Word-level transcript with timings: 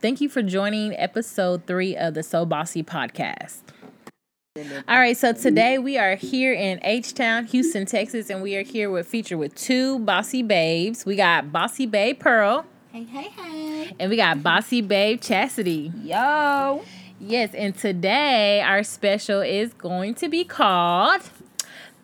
Thank 0.00 0.20
you 0.20 0.28
for 0.28 0.42
joining 0.42 0.94
episode 0.96 1.66
three 1.66 1.96
of 1.96 2.14
the 2.14 2.22
So 2.22 2.46
Bossy 2.46 2.84
podcast. 2.84 3.62
All 4.56 4.96
right, 4.96 5.16
so 5.16 5.32
today 5.32 5.78
we 5.78 5.98
are 5.98 6.14
here 6.14 6.52
in 6.52 6.78
H 6.84 7.14
Town, 7.14 7.46
Houston, 7.46 7.84
Texas, 7.84 8.30
and 8.30 8.40
we 8.40 8.54
are 8.54 8.62
here 8.62 8.90
with 8.92 9.08
feature 9.08 9.36
with 9.36 9.56
two 9.56 9.98
bossy 9.98 10.44
babes. 10.44 11.04
We 11.04 11.16
got 11.16 11.50
Bossy 11.50 11.84
Babe 11.86 12.20
Pearl. 12.20 12.64
Hey, 12.92 13.02
hey, 13.02 13.28
hey. 13.28 13.96
And 13.98 14.08
we 14.08 14.16
got 14.16 14.40
Bossy 14.40 14.82
Babe 14.82 15.20
Chasity. 15.20 15.92
Yo. 16.04 16.84
Yes, 17.18 17.52
and 17.52 17.76
today 17.76 18.60
our 18.60 18.84
special 18.84 19.40
is 19.40 19.74
going 19.74 20.14
to 20.14 20.28
be 20.28 20.44
called 20.44 21.22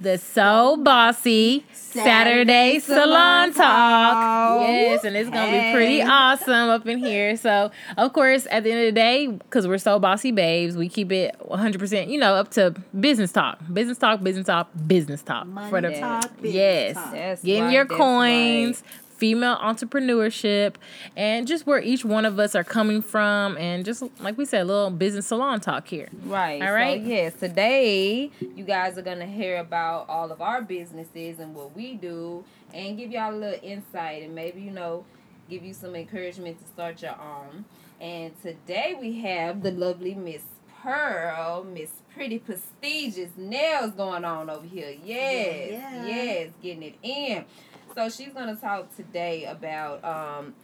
the 0.04 0.18
So 0.18 0.76
Bossy 0.76 1.64
Saturday, 1.72 2.78
Saturday 2.78 2.78
Salon, 2.80 3.52
Talk. 3.52 4.68
Yes, 4.68 5.04
and 5.04 5.16
it's 5.16 5.30
gonna 5.30 5.46
hey. 5.46 5.70
be 5.70 5.74
pretty 5.74 6.02
awesome 6.02 6.68
up 6.68 6.86
in 6.86 6.98
here. 6.98 7.36
So, 7.36 7.70
of 7.96 8.12
course, 8.12 8.46
at 8.50 8.64
the 8.64 8.70
end 8.70 8.80
of 8.80 8.86
the 8.86 8.92
day, 8.92 9.26
because 9.26 9.66
we're 9.66 9.78
so 9.78 9.98
bossy 9.98 10.30
babes, 10.30 10.76
we 10.76 10.88
keep 10.88 11.10
it 11.10 11.34
100, 11.40 11.78
percent 11.78 12.10
you 12.10 12.18
know, 12.18 12.34
up 12.34 12.50
to 12.52 12.74
business 13.00 13.32
talk, 13.32 13.58
business 13.72 13.98
talk, 13.98 14.22
business 14.22 14.46
talk, 14.46 14.68
business 14.86 15.22
talk 15.22 15.46
Money 15.46 15.70
for 15.70 15.80
the 15.80 15.98
talk, 15.98 16.30
yes, 16.42 16.94
talk. 16.94 17.12
getting 17.12 17.64
right, 17.64 17.72
your 17.72 17.86
coins. 17.86 18.82
Right 18.82 19.03
female 19.24 19.56
entrepreneurship 19.56 20.74
and 21.16 21.46
just 21.46 21.66
where 21.66 21.80
each 21.80 22.04
one 22.04 22.26
of 22.26 22.38
us 22.38 22.54
are 22.54 22.62
coming 22.62 23.00
from 23.00 23.56
and 23.56 23.82
just 23.82 24.02
like 24.20 24.36
we 24.36 24.44
said 24.44 24.60
a 24.60 24.64
little 24.66 24.90
business 24.90 25.28
salon 25.28 25.58
talk 25.60 25.88
here. 25.88 26.10
Right. 26.24 26.60
All 26.60 26.72
right? 26.72 27.02
so, 27.02 27.08
yes 27.08 27.32
today 27.32 28.30
you 28.54 28.64
guys 28.64 28.98
are 28.98 29.02
gonna 29.02 29.24
hear 29.24 29.60
about 29.60 30.10
all 30.10 30.30
of 30.30 30.42
our 30.42 30.60
businesses 30.60 31.38
and 31.38 31.54
what 31.54 31.74
we 31.74 31.94
do 31.94 32.44
and 32.74 32.98
give 32.98 33.12
y'all 33.12 33.34
a 33.34 33.34
little 33.34 33.60
insight 33.62 34.22
and 34.24 34.34
maybe 34.34 34.60
you 34.60 34.70
know 34.70 35.06
give 35.48 35.64
you 35.64 35.72
some 35.72 35.96
encouragement 35.96 36.60
to 36.60 36.68
start 36.68 37.00
your 37.00 37.18
own. 37.18 37.64
And 38.02 38.38
today 38.42 38.94
we 39.00 39.20
have 39.20 39.62
the 39.62 39.70
lovely 39.70 40.14
miss 40.14 40.42
pearl 40.82 41.64
miss 41.64 41.88
pretty 42.12 42.38
prestigious 42.38 43.30
nails 43.38 43.92
going 43.92 44.26
on 44.26 44.50
over 44.50 44.66
here. 44.66 44.94
Yes 45.02 45.70
yeah. 45.70 46.06
yes 46.06 46.50
getting 46.62 46.82
it 46.82 46.96
in 47.02 47.46
so 47.94 48.08
she's 48.08 48.32
gonna 48.32 48.56
talk 48.56 48.94
today 48.96 49.44
about 49.44 50.04
um, 50.04 50.54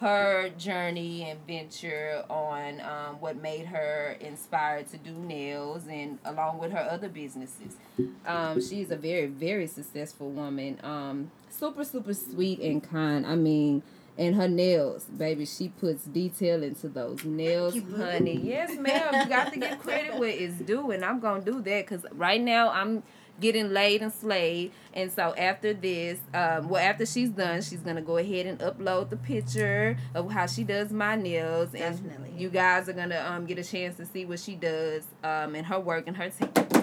her 0.00 0.48
journey 0.50 1.24
and 1.28 1.44
venture 1.46 2.24
on 2.30 2.80
um, 2.80 3.20
what 3.20 3.40
made 3.40 3.66
her 3.66 4.16
inspired 4.20 4.88
to 4.88 4.96
do 4.96 5.12
nails 5.12 5.82
and 5.88 6.18
along 6.24 6.58
with 6.58 6.70
her 6.70 6.88
other 6.90 7.08
businesses. 7.08 7.76
Um, 8.24 8.60
she's 8.60 8.90
a 8.90 8.96
very, 8.96 9.26
very 9.26 9.66
successful 9.66 10.30
woman. 10.30 10.78
Um, 10.84 11.30
super, 11.50 11.84
super 11.84 12.14
sweet 12.14 12.60
and 12.60 12.82
kind. 12.82 13.26
I 13.26 13.34
mean, 13.34 13.82
and 14.16 14.34
her 14.36 14.48
nails, 14.48 15.04
baby, 15.04 15.46
she 15.46 15.68
puts 15.68 16.04
detail 16.04 16.62
into 16.62 16.88
those 16.88 17.24
nails, 17.24 17.76
honey. 17.96 18.40
Yes, 18.42 18.76
ma'am. 18.76 19.14
You 19.14 19.28
got 19.28 19.52
to 19.52 19.58
get 19.58 19.80
credit 19.80 20.14
where 20.18 20.30
it's 20.30 20.54
due, 20.54 20.90
and 20.90 21.04
I'm 21.04 21.20
gonna 21.20 21.40
do 21.40 21.60
that 21.60 21.86
because 21.86 22.04
right 22.12 22.40
now 22.40 22.70
I'm 22.70 23.02
getting 23.40 23.70
laid 23.70 24.02
and 24.02 24.12
slayed. 24.12 24.72
And 24.94 25.10
so 25.12 25.34
after 25.36 25.72
this, 25.74 26.18
um, 26.34 26.68
well, 26.68 26.82
after 26.82 27.06
she's 27.06 27.30
done, 27.30 27.62
she's 27.62 27.80
gonna 27.80 28.02
go 28.02 28.16
ahead 28.16 28.46
and 28.46 28.58
upload 28.58 29.10
the 29.10 29.16
picture 29.16 29.96
of 30.14 30.30
how 30.30 30.46
she 30.46 30.64
does 30.64 30.92
my 30.92 31.14
nails, 31.16 31.70
Definitely. 31.70 32.30
and 32.30 32.40
you 32.40 32.48
guys 32.48 32.88
are 32.88 32.92
gonna 32.94 33.24
um, 33.28 33.46
get 33.46 33.58
a 33.58 33.64
chance 33.64 33.96
to 33.96 34.06
see 34.06 34.24
what 34.24 34.40
she 34.40 34.54
does 34.54 35.04
um, 35.22 35.54
and 35.54 35.66
her 35.66 35.78
work 35.78 36.06
and 36.06 36.16
her 36.16 36.30
team. 36.30 36.77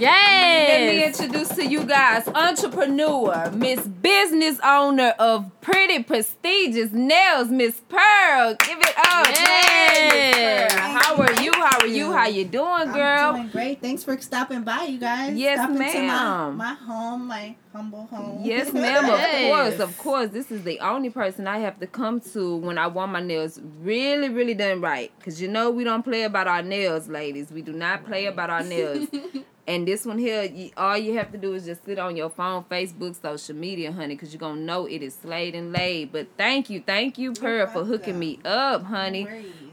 Yes. 0.00 0.68
Let 0.68 0.86
me 0.88 1.04
introduce 1.04 1.48
to 1.56 1.66
you 1.66 1.84
guys 1.84 2.26
entrepreneur, 2.28 3.50
Miss 3.52 3.86
Business 3.86 4.58
Owner 4.64 5.14
of 5.18 5.50
Pretty 5.60 6.02
Prestigious 6.02 6.92
Nails, 6.92 7.48
Miss 7.48 7.80
Pearl. 7.88 8.56
Give 8.60 8.78
it 8.78 8.94
up. 8.98 9.26
Yes. 9.26 10.72
How 10.72 11.16
are 11.16 11.42
you? 11.42 11.52
How 11.52 11.78
are 11.80 11.86
you? 11.86 12.12
How 12.12 12.26
you 12.26 12.44
doing, 12.44 12.92
girl? 12.92 13.30
I'm 13.30 13.34
doing 13.36 13.48
great. 13.48 13.80
Thanks 13.80 14.04
for 14.04 14.20
stopping 14.20 14.62
by, 14.62 14.84
you 14.84 14.98
guys. 14.98 15.36
Yes, 15.36 15.58
stopping 15.58 15.78
ma'am. 15.78 16.56
My, 16.56 16.72
my, 16.72 16.74
home, 16.74 17.26
my 17.28 17.56
humble 17.72 18.06
home. 18.06 18.40
Yes, 18.42 18.72
ma'am. 18.74 19.04
Of 19.04 19.50
course, 19.50 19.80
of 19.80 19.98
course. 19.98 20.30
This 20.30 20.50
is 20.50 20.64
the 20.64 20.80
only 20.80 21.10
person 21.10 21.46
I 21.46 21.58
have 21.58 21.78
to 21.80 21.86
come 21.86 22.20
to 22.32 22.56
when 22.56 22.78
I 22.78 22.86
want 22.88 23.12
my 23.12 23.20
nails 23.20 23.60
really, 23.80 24.28
really 24.28 24.54
done 24.54 24.80
right. 24.80 25.12
Cause 25.24 25.40
you 25.40 25.48
know 25.48 25.70
we 25.70 25.84
don't 25.84 26.02
play 26.02 26.24
about 26.24 26.48
our 26.48 26.62
nails, 26.62 27.08
ladies. 27.08 27.50
We 27.50 27.62
do 27.62 27.72
not 27.72 28.04
play 28.04 28.26
about 28.26 28.50
our 28.50 28.62
nails. 28.62 29.08
And 29.66 29.88
this 29.88 30.04
one 30.04 30.18
here, 30.18 30.42
you, 30.42 30.70
all 30.76 30.98
you 30.98 31.16
have 31.16 31.32
to 31.32 31.38
do 31.38 31.54
is 31.54 31.64
just 31.64 31.86
sit 31.86 31.98
on 31.98 32.16
your 32.16 32.28
phone, 32.28 32.64
Facebook, 32.64 33.20
social 33.20 33.56
media, 33.56 33.92
honey, 33.92 34.14
because 34.14 34.32
you're 34.32 34.38
going 34.38 34.56
to 34.56 34.62
know 34.62 34.86
it 34.86 35.02
is 35.02 35.14
slayed 35.14 35.54
and 35.54 35.72
laid. 35.72 36.12
But 36.12 36.28
thank 36.36 36.68
you, 36.68 36.82
thank 36.84 37.16
you, 37.16 37.32
Pearl, 37.32 37.66
for 37.66 37.84
hooking 37.84 38.18
me 38.18 38.40
up, 38.44 38.84
honey. 38.84 39.26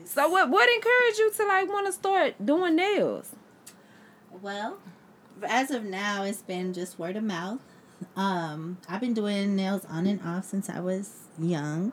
So 0.06 0.30
what 0.30 0.50
what 0.50 0.70
encouraged 0.70 1.20
you 1.20 1.32
to 1.32 1.46
like 1.46 1.70
want 1.70 1.88
to 1.88 1.94
start 1.94 2.46
doing 2.46 2.76
nails? 2.76 3.36
Well, 4.42 4.80
as 5.44 5.72
of 5.72 5.84
now, 5.84 6.24
it's 6.24 6.42
been 6.42 6.74
just 6.74 6.98
word 6.98 7.18
of 7.18 7.24
mouth. 7.24 7.60
Um, 8.16 8.78
I've 8.90 9.02
been 9.02 9.14
doing 9.14 9.56
nails 9.56 9.86
on 9.86 10.08
and 10.08 10.22
off 10.22 10.46
since 10.46 10.70
I 10.70 10.80
was 10.80 11.28
young. 11.38 11.92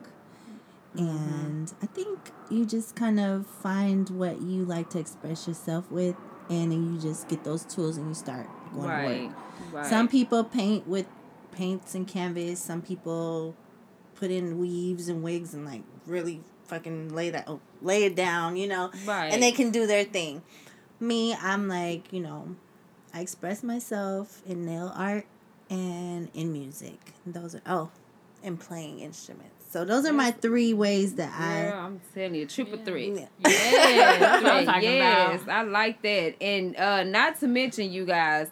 Mm-hmm. 0.95 1.07
And 1.07 1.73
I 1.81 1.85
think 1.85 2.31
you 2.49 2.65
just 2.65 2.95
kind 2.95 3.19
of 3.19 3.45
find 3.45 4.09
what 4.09 4.41
you 4.41 4.65
like 4.65 4.89
to 4.91 4.99
express 4.99 5.47
yourself 5.47 5.89
with 5.91 6.15
and 6.49 6.71
then 6.71 6.93
you 6.93 6.99
just 6.99 7.27
get 7.27 7.43
those 7.43 7.63
tools 7.63 7.97
and 7.97 8.07
you 8.07 8.13
start 8.13 8.47
going 8.73 8.87
right, 8.87 9.07
to 9.07 9.25
work. 9.25 9.35
Right. 9.73 9.85
Some 9.85 10.07
people 10.07 10.43
paint 10.43 10.87
with 10.87 11.05
paints 11.51 11.95
and 11.95 12.07
canvas. 12.07 12.59
Some 12.59 12.81
people 12.81 13.55
put 14.15 14.31
in 14.31 14.57
weaves 14.59 15.07
and 15.07 15.23
wigs 15.23 15.53
and 15.53 15.65
like 15.65 15.83
really 16.05 16.41
fucking 16.65 17.09
lay 17.09 17.29
that 17.29 17.45
oh, 17.47 17.59
lay 17.81 18.03
it 18.05 18.15
down, 18.15 18.57
you 18.57 18.67
know. 18.67 18.91
Right. 19.05 19.31
And 19.31 19.43
they 19.43 19.51
can 19.51 19.71
do 19.71 19.85
their 19.85 20.03
thing. 20.03 20.41
Me, 20.99 21.33
I'm 21.35 21.67
like, 21.67 22.11
you 22.11 22.19
know, 22.19 22.55
I 23.13 23.21
express 23.21 23.63
myself 23.63 24.41
in 24.45 24.65
nail 24.65 24.91
art 24.95 25.25
and 25.69 26.29
in 26.33 26.51
music. 26.51 27.13
Those 27.25 27.55
are 27.55 27.61
oh, 27.65 27.91
and 28.43 28.59
playing 28.59 28.99
instruments. 28.99 29.58
So 29.69 29.85
those 29.85 30.05
are 30.05 30.13
my 30.13 30.31
three 30.31 30.73
ways 30.73 31.13
that 31.15 31.31
I. 31.39 31.65
Yeah, 31.65 31.85
I'm 31.85 32.01
telling 32.15 32.33
you, 32.35 32.43
a 32.43 32.47
triple 32.47 32.79
yeah. 32.79 32.85
three. 32.85 33.11
Yeah. 33.11 33.27
Yes, 33.45 34.83
yes, 34.83 35.41
I 35.47 35.61
like 35.61 36.01
that, 36.01 36.41
and 36.41 36.75
uh, 36.75 37.03
not 37.03 37.39
to 37.41 37.47
mention, 37.47 37.91
you 37.91 38.03
guys, 38.03 38.49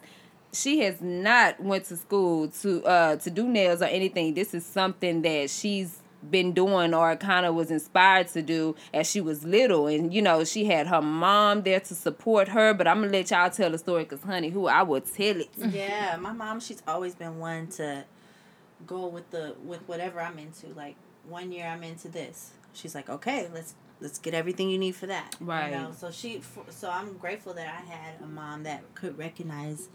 she 0.52 0.78
has 0.80 1.00
not 1.00 1.60
went 1.60 1.86
to 1.86 1.96
school 1.96 2.48
to 2.62 2.84
uh 2.84 3.16
to 3.16 3.30
do 3.30 3.48
nails 3.48 3.82
or 3.82 3.86
anything. 3.86 4.34
This 4.34 4.54
is 4.54 4.64
something 4.64 5.22
that 5.22 5.50
she's 5.50 6.00
been 6.30 6.52
doing 6.52 6.94
or 6.94 7.14
kind 7.16 7.46
of 7.46 7.54
was 7.54 7.70
inspired 7.70 8.28
to 8.28 8.42
do 8.42 8.74
as 8.92 9.08
she 9.08 9.20
was 9.20 9.44
little 9.44 9.86
and 9.86 10.12
you 10.12 10.20
know 10.20 10.42
she 10.42 10.64
had 10.64 10.88
her 10.88 11.00
mom 11.00 11.62
there 11.62 11.78
to 11.78 11.94
support 11.94 12.48
her 12.48 12.74
but 12.74 12.88
i'm 12.88 13.00
gonna 13.00 13.12
let 13.12 13.30
y'all 13.30 13.48
tell 13.48 13.70
the 13.70 13.78
story 13.78 14.02
because 14.02 14.20
honey 14.24 14.48
who 14.48 14.66
i 14.66 14.82
will 14.82 15.00
tell 15.00 15.40
it 15.40 15.48
yeah 15.56 16.16
my 16.20 16.32
mom 16.32 16.58
she's 16.58 16.82
always 16.88 17.14
been 17.14 17.38
one 17.38 17.68
to 17.68 18.04
go 18.84 19.06
with 19.06 19.30
the 19.30 19.54
with 19.64 19.80
whatever 19.86 20.20
i'm 20.20 20.40
into 20.40 20.66
like 20.74 20.96
one 21.28 21.52
year 21.52 21.66
I'm 21.66 21.82
into 21.82 22.08
this. 22.08 22.52
She's 22.72 22.94
like, 22.94 23.08
okay, 23.08 23.48
let's 23.52 23.74
let's 24.00 24.18
get 24.18 24.34
everything 24.34 24.70
you 24.70 24.78
need 24.78 24.94
for 24.94 25.06
that. 25.06 25.34
Right. 25.40 25.70
You 25.70 25.76
know, 25.76 25.92
so 25.96 26.10
she, 26.10 26.40
so 26.70 26.90
I'm 26.90 27.16
grateful 27.16 27.52
that 27.54 27.66
I 27.66 27.92
had 27.92 28.20
a 28.22 28.26
mom 28.26 28.62
that 28.62 28.82
could 28.94 29.18
recognize 29.18 29.88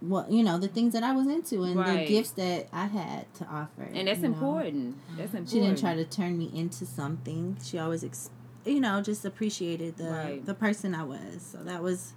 what 0.00 0.32
you 0.32 0.42
know 0.42 0.58
the 0.58 0.66
things 0.66 0.92
that 0.92 1.04
I 1.04 1.12
was 1.12 1.28
into 1.28 1.62
and 1.62 1.76
right. 1.76 2.00
the 2.00 2.06
gifts 2.06 2.32
that 2.32 2.66
I 2.72 2.86
had 2.86 3.32
to 3.34 3.44
offer. 3.46 3.88
And 3.92 4.08
that's 4.08 4.22
important. 4.22 4.96
Know? 5.10 5.16
That's 5.16 5.34
important. 5.34 5.50
She 5.50 5.60
didn't 5.60 5.78
try 5.78 5.94
to 5.94 6.04
turn 6.04 6.36
me 6.36 6.50
into 6.54 6.84
something. 6.84 7.56
She 7.62 7.78
always, 7.78 8.02
ex- 8.02 8.30
you 8.64 8.80
know, 8.80 9.00
just 9.00 9.24
appreciated 9.24 9.96
the 9.96 10.10
right. 10.10 10.44
the 10.44 10.54
person 10.54 10.94
I 10.94 11.04
was. 11.04 11.42
So 11.42 11.58
that 11.58 11.82
was 11.82 12.14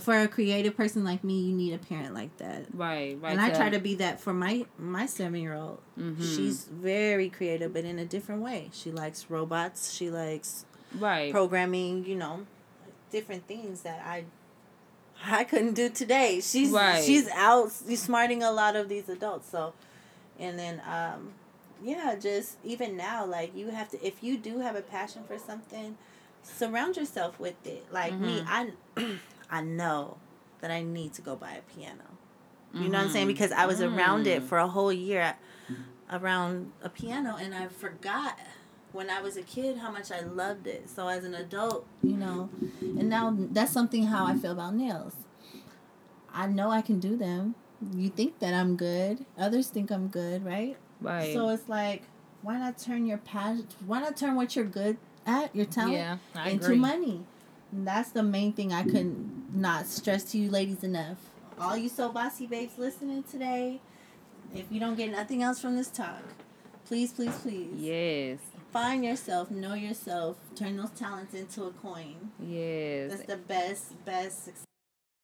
for 0.00 0.18
a 0.18 0.28
creative 0.28 0.76
person 0.76 1.04
like 1.04 1.24
me, 1.24 1.40
you 1.40 1.54
need 1.54 1.72
a 1.72 1.78
parent 1.78 2.14
like 2.14 2.36
that. 2.38 2.66
Right, 2.72 3.18
right. 3.20 3.32
And 3.32 3.40
I 3.40 3.50
try 3.50 3.70
to 3.70 3.78
be 3.78 3.96
that 3.96 4.20
for 4.20 4.32
my 4.32 4.66
my 4.78 5.06
seven 5.06 5.40
year 5.40 5.54
old. 5.54 5.80
Mm-hmm. 5.98 6.22
She's 6.22 6.64
very 6.64 7.28
creative, 7.28 7.72
but 7.72 7.84
in 7.84 7.98
a 7.98 8.04
different 8.04 8.42
way. 8.42 8.70
She 8.72 8.90
likes 8.90 9.30
robots. 9.30 9.92
She 9.92 10.10
likes 10.10 10.64
right 10.98 11.32
programming. 11.32 12.04
You 12.04 12.16
know, 12.16 12.46
different 13.10 13.46
things 13.46 13.82
that 13.82 14.02
I 14.04 14.24
I 15.24 15.44
couldn't 15.44 15.74
do 15.74 15.88
today. 15.88 16.40
She's 16.40 16.70
right. 16.70 17.02
she's 17.02 17.28
out 17.28 17.72
smarting 17.72 18.42
a 18.42 18.52
lot 18.52 18.76
of 18.76 18.88
these 18.88 19.08
adults. 19.08 19.50
So, 19.50 19.72
and 20.38 20.58
then 20.58 20.82
um, 20.88 21.32
yeah, 21.82 22.14
just 22.14 22.56
even 22.64 22.96
now, 22.96 23.24
like 23.24 23.56
you 23.56 23.68
have 23.70 23.88
to 23.90 24.06
if 24.06 24.22
you 24.22 24.36
do 24.36 24.60
have 24.60 24.76
a 24.76 24.82
passion 24.82 25.24
for 25.26 25.38
something, 25.38 25.96
surround 26.42 26.96
yourself 26.96 27.40
with 27.40 27.66
it. 27.66 27.86
Like 27.90 28.12
mm-hmm. 28.12 28.24
me, 28.24 28.44
I. 28.46 28.72
I 29.50 29.62
know 29.62 30.18
that 30.60 30.70
I 30.70 30.82
need 30.82 31.14
to 31.14 31.22
go 31.22 31.36
buy 31.36 31.52
a 31.52 31.62
piano. 31.74 32.02
You 32.72 32.80
mm-hmm. 32.80 32.92
know 32.92 32.98
what 32.98 33.06
I'm 33.06 33.12
saying? 33.12 33.26
Mm-hmm. 33.26 33.34
Because 33.34 33.52
I 33.52 33.66
was 33.66 33.80
mm. 33.80 33.96
around 33.96 34.26
it 34.26 34.42
mm. 34.42 34.46
for 34.46 34.58
a 34.58 34.68
whole 34.68 34.92
year 34.92 35.36
around 36.10 36.72
a 36.82 36.88
piano 36.88 37.36
and 37.38 37.54
I 37.54 37.68
forgot 37.68 38.38
when 38.92 39.10
I 39.10 39.20
was 39.20 39.36
a 39.36 39.42
kid 39.42 39.78
how 39.78 39.90
much 39.90 40.10
I 40.10 40.20
loved 40.20 40.66
it. 40.66 40.88
So 40.88 41.08
as 41.08 41.24
an 41.24 41.34
adult, 41.34 41.86
you 42.02 42.16
know, 42.16 42.48
and 42.80 43.08
now 43.08 43.34
that's 43.36 43.72
something 43.72 44.04
how 44.04 44.26
I 44.26 44.34
feel 44.34 44.52
about 44.52 44.74
nails. 44.74 45.14
I 46.32 46.46
know 46.46 46.70
I 46.70 46.82
can 46.82 46.98
do 47.00 47.16
them. 47.16 47.54
You 47.94 48.08
think 48.08 48.38
that 48.40 48.54
I'm 48.54 48.76
good. 48.76 49.24
Others 49.38 49.68
think 49.68 49.90
I'm 49.90 50.08
good, 50.08 50.44
right? 50.44 50.76
Right. 51.00 51.32
So 51.32 51.48
it's 51.50 51.68
like 51.68 52.04
why 52.42 52.58
not 52.58 52.78
turn 52.78 53.06
your 53.06 53.18
passion? 53.18 53.66
Why 53.86 54.00
not 54.00 54.16
turn 54.16 54.34
what 54.34 54.56
you're 54.56 54.64
good 54.64 54.96
at, 55.26 55.54
your 55.54 55.66
talent, 55.66 56.20
Yeah, 56.34 56.46
into 56.46 56.76
money? 56.76 57.24
And 57.72 57.86
that's 57.86 58.10
the 58.10 58.22
main 58.22 58.52
thing 58.52 58.72
I 58.72 58.82
could 58.84 59.37
not 59.52 59.86
stress 59.86 60.24
to 60.32 60.38
you 60.38 60.50
ladies 60.50 60.84
enough. 60.84 61.18
All 61.60 61.76
you 61.76 61.88
so 61.88 62.10
bossy 62.10 62.46
babes 62.46 62.78
listening 62.78 63.22
today, 63.24 63.80
if 64.54 64.66
you 64.70 64.78
don't 64.80 64.96
get 64.96 65.10
nothing 65.10 65.42
else 65.42 65.60
from 65.60 65.76
this 65.76 65.88
talk, 65.88 66.22
please, 66.84 67.12
please, 67.12 67.36
please, 67.38 67.68
Yes. 67.76 68.38
find 68.72 69.04
yourself, 69.04 69.50
know 69.50 69.74
yourself, 69.74 70.36
turn 70.54 70.76
those 70.76 70.90
talents 70.90 71.34
into 71.34 71.64
a 71.64 71.70
coin. 71.72 72.30
Yes. 72.40 73.10
That's 73.10 73.26
the 73.26 73.36
best, 73.36 74.04
best. 74.04 74.44
Success. 74.44 74.64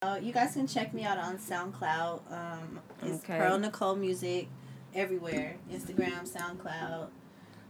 Uh, 0.03 0.19
you 0.21 0.32
guys 0.32 0.53
can 0.55 0.67
check 0.67 0.93
me 0.93 1.05
out 1.05 1.17
on 1.17 1.38
SoundCloud. 1.38 2.31
Um, 2.31 2.81
it's 3.03 3.25
Okay. 3.25 3.38
Pearl 3.38 3.59
Nicole 3.59 3.97
Music 3.97 4.49
everywhere. 4.94 5.56
Instagram, 5.73 6.29
SoundCloud. 6.31 7.09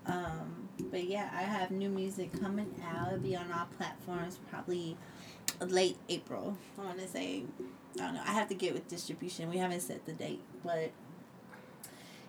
Um, 0.07 0.69
but 0.91 1.05
yeah, 1.05 1.31
I 1.33 1.43
have 1.43 1.71
new 1.71 1.89
music 1.89 2.33
coming 2.41 2.75
out. 2.85 3.09
It'll 3.09 3.21
be 3.21 3.37
on 3.37 3.53
all 3.53 3.67
platforms 3.79 4.41
probably 4.50 4.97
late 5.61 5.97
April. 6.09 6.56
I 6.79 6.85
want 6.85 6.99
to 7.01 7.09
say, 7.09 7.43
I 7.97 7.99
don't 7.99 8.15
know. 8.15 8.23
I 8.25 8.33
have 8.33 8.49
to 8.49 8.55
get 8.55 8.75
with 8.75 8.89
distribution. 8.89 9.51
We 9.51 9.59
haven't 9.59 9.81
set 9.81 10.05
the 10.06 10.12
date, 10.12 10.41
but 10.65 10.91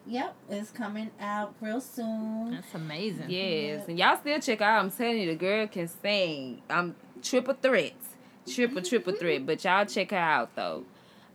yep, 0.06 0.36
it's 0.50 0.72
coming 0.72 1.12
out 1.20 1.56
real 1.62 1.82
soon. 1.82 2.52
That's 2.52 2.74
amazing. 2.74 3.30
Yes, 3.30 3.88
and 3.88 3.98
y'all 3.98 4.18
still 4.18 4.40
check 4.40 4.62
out. 4.62 4.84
I'm 4.84 4.92
telling 4.92 5.20
you, 5.20 5.28
the 5.28 5.36
girl 5.36 5.68
can 5.68 5.88
sing. 5.88 6.62
I'm 6.70 6.96
triple 7.22 7.56
threats, 7.56 8.10
triple 8.48 8.82
triple 8.82 9.14
mm-hmm. 9.14 9.20
threat. 9.20 9.46
But 9.46 9.64
y'all 9.64 9.86
check 9.86 10.12
her 10.12 10.18
out 10.18 10.56
though. 10.56 10.84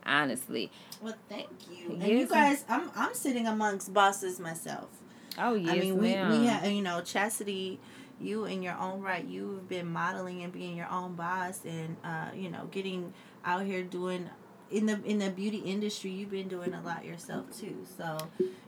Honestly. 0.05 0.71
Well, 1.03 1.15
thank 1.29 1.49
you. 1.71 1.93
And 1.93 2.03
Yes, 2.03 2.11
you 2.11 2.27
guys, 2.27 2.65
I'm 2.69 2.91
I'm 2.95 3.15
sitting 3.15 3.47
amongst 3.47 3.93
bosses 3.93 4.41
myself. 4.41 4.89
Oh 5.39 5.55
yes, 5.55 5.73
I 5.73 5.79
mean, 5.79 5.99
we 5.99 6.13
ma'am. 6.15 6.31
we 6.31 6.47
have 6.47 6.71
you 6.71 6.83
know 6.83 7.01
chasity. 7.01 7.79
You 8.21 8.45
in 8.45 8.63
your 8.63 8.77
own 8.79 9.01
right, 9.01 9.25
you've 9.25 9.69
been 9.69 9.87
modeling 9.87 10.43
and 10.43 10.53
being 10.53 10.77
your 10.77 10.91
own 10.91 11.15
boss, 11.15 11.65
and 11.65 11.97
uh, 12.05 12.29
you 12.35 12.51
know, 12.51 12.69
getting 12.71 13.13
out 13.45 13.65
here 13.65 13.83
doing 13.83 14.29
in 14.71 14.87
the 14.87 15.01
in 15.05 15.19
the 15.19 15.31
beauty 15.31 15.59
industry. 15.59 16.11
You've 16.11 16.31
been 16.31 16.49
doing 16.49 16.73
a 16.75 16.81
lot 16.83 17.05
yourself 17.05 17.45
too. 17.59 17.77
So, 17.99 18.17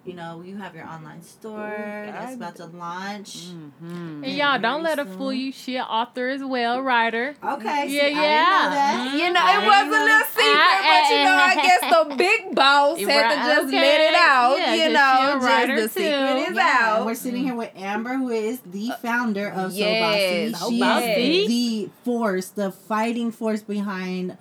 you 0.05 0.15
know, 0.15 0.43
you 0.45 0.57
have 0.57 0.75
your 0.75 0.87
online 0.87 1.23
store 1.23 2.03
that's 2.07 2.35
about 2.35 2.57
to 2.57 2.67
launch. 2.67 3.37
Mhm. 3.83 4.25
And 4.25 4.27
y'all 4.27 4.59
don't 4.59 4.83
let 4.83 4.99
her 4.99 5.05
fool 5.05 5.33
you. 5.33 5.53
She 5.53 5.77
an 5.77 5.85
author 5.85 6.29
as 6.29 6.43
well, 6.43 6.81
writer. 6.81 7.35
Okay, 7.43 7.87
see, 7.89 7.97
Yeah, 7.97 8.03
I 8.03 8.07
didn't 8.07 8.17
know 8.17 8.23
yeah. 8.23 8.69
that. 8.71 9.09
Mhm. 9.15 9.19
You 9.19 9.33
know, 9.33 9.41
I 9.43 9.63
it 9.63 9.67
was 9.67 9.87
a 9.87 10.05
little 10.05 10.27
secret, 10.27 10.81
but 10.91 11.03
you 11.11 11.25
know, 11.25 11.37
I 11.37 11.55
guess 11.55 11.81
the 12.09 12.17
big 12.17 12.55
boss 12.55 12.99
had 12.99 13.07
Right, 13.07 13.31
to 13.31 13.55
just 13.55 13.67
okay. 13.69 13.81
let 13.81 14.01
it 14.01 14.15
out. 14.15 14.59
Yeah, 14.59 14.75
you 14.75 14.83
'cause 14.83 14.93
know, 14.93 15.39
a 15.39 15.67
just 15.77 15.95
the 15.95 16.01
too. 16.01 16.07
secret 16.07 16.49
is 16.51 16.57
Yeah, 16.57 16.79
out. 16.81 17.07
We're 17.07 17.15
sitting 17.15 17.45
here 17.45 17.55
with 17.55 17.71
Amber, 17.77 18.15
who 18.17 18.29
is 18.31 18.61
the 18.67 18.91
founder 19.03 19.49
of 19.49 19.73
Yes, 19.73 19.93
So 19.93 20.01
Bossy. 20.01 20.53
So 20.55 20.71
She 20.71 20.81
is 21.43 21.49
the 21.49 21.91
force, 22.05 22.49
the 22.49 22.73
fighting 22.73 23.31
force 23.31 23.63
behind 23.63 24.37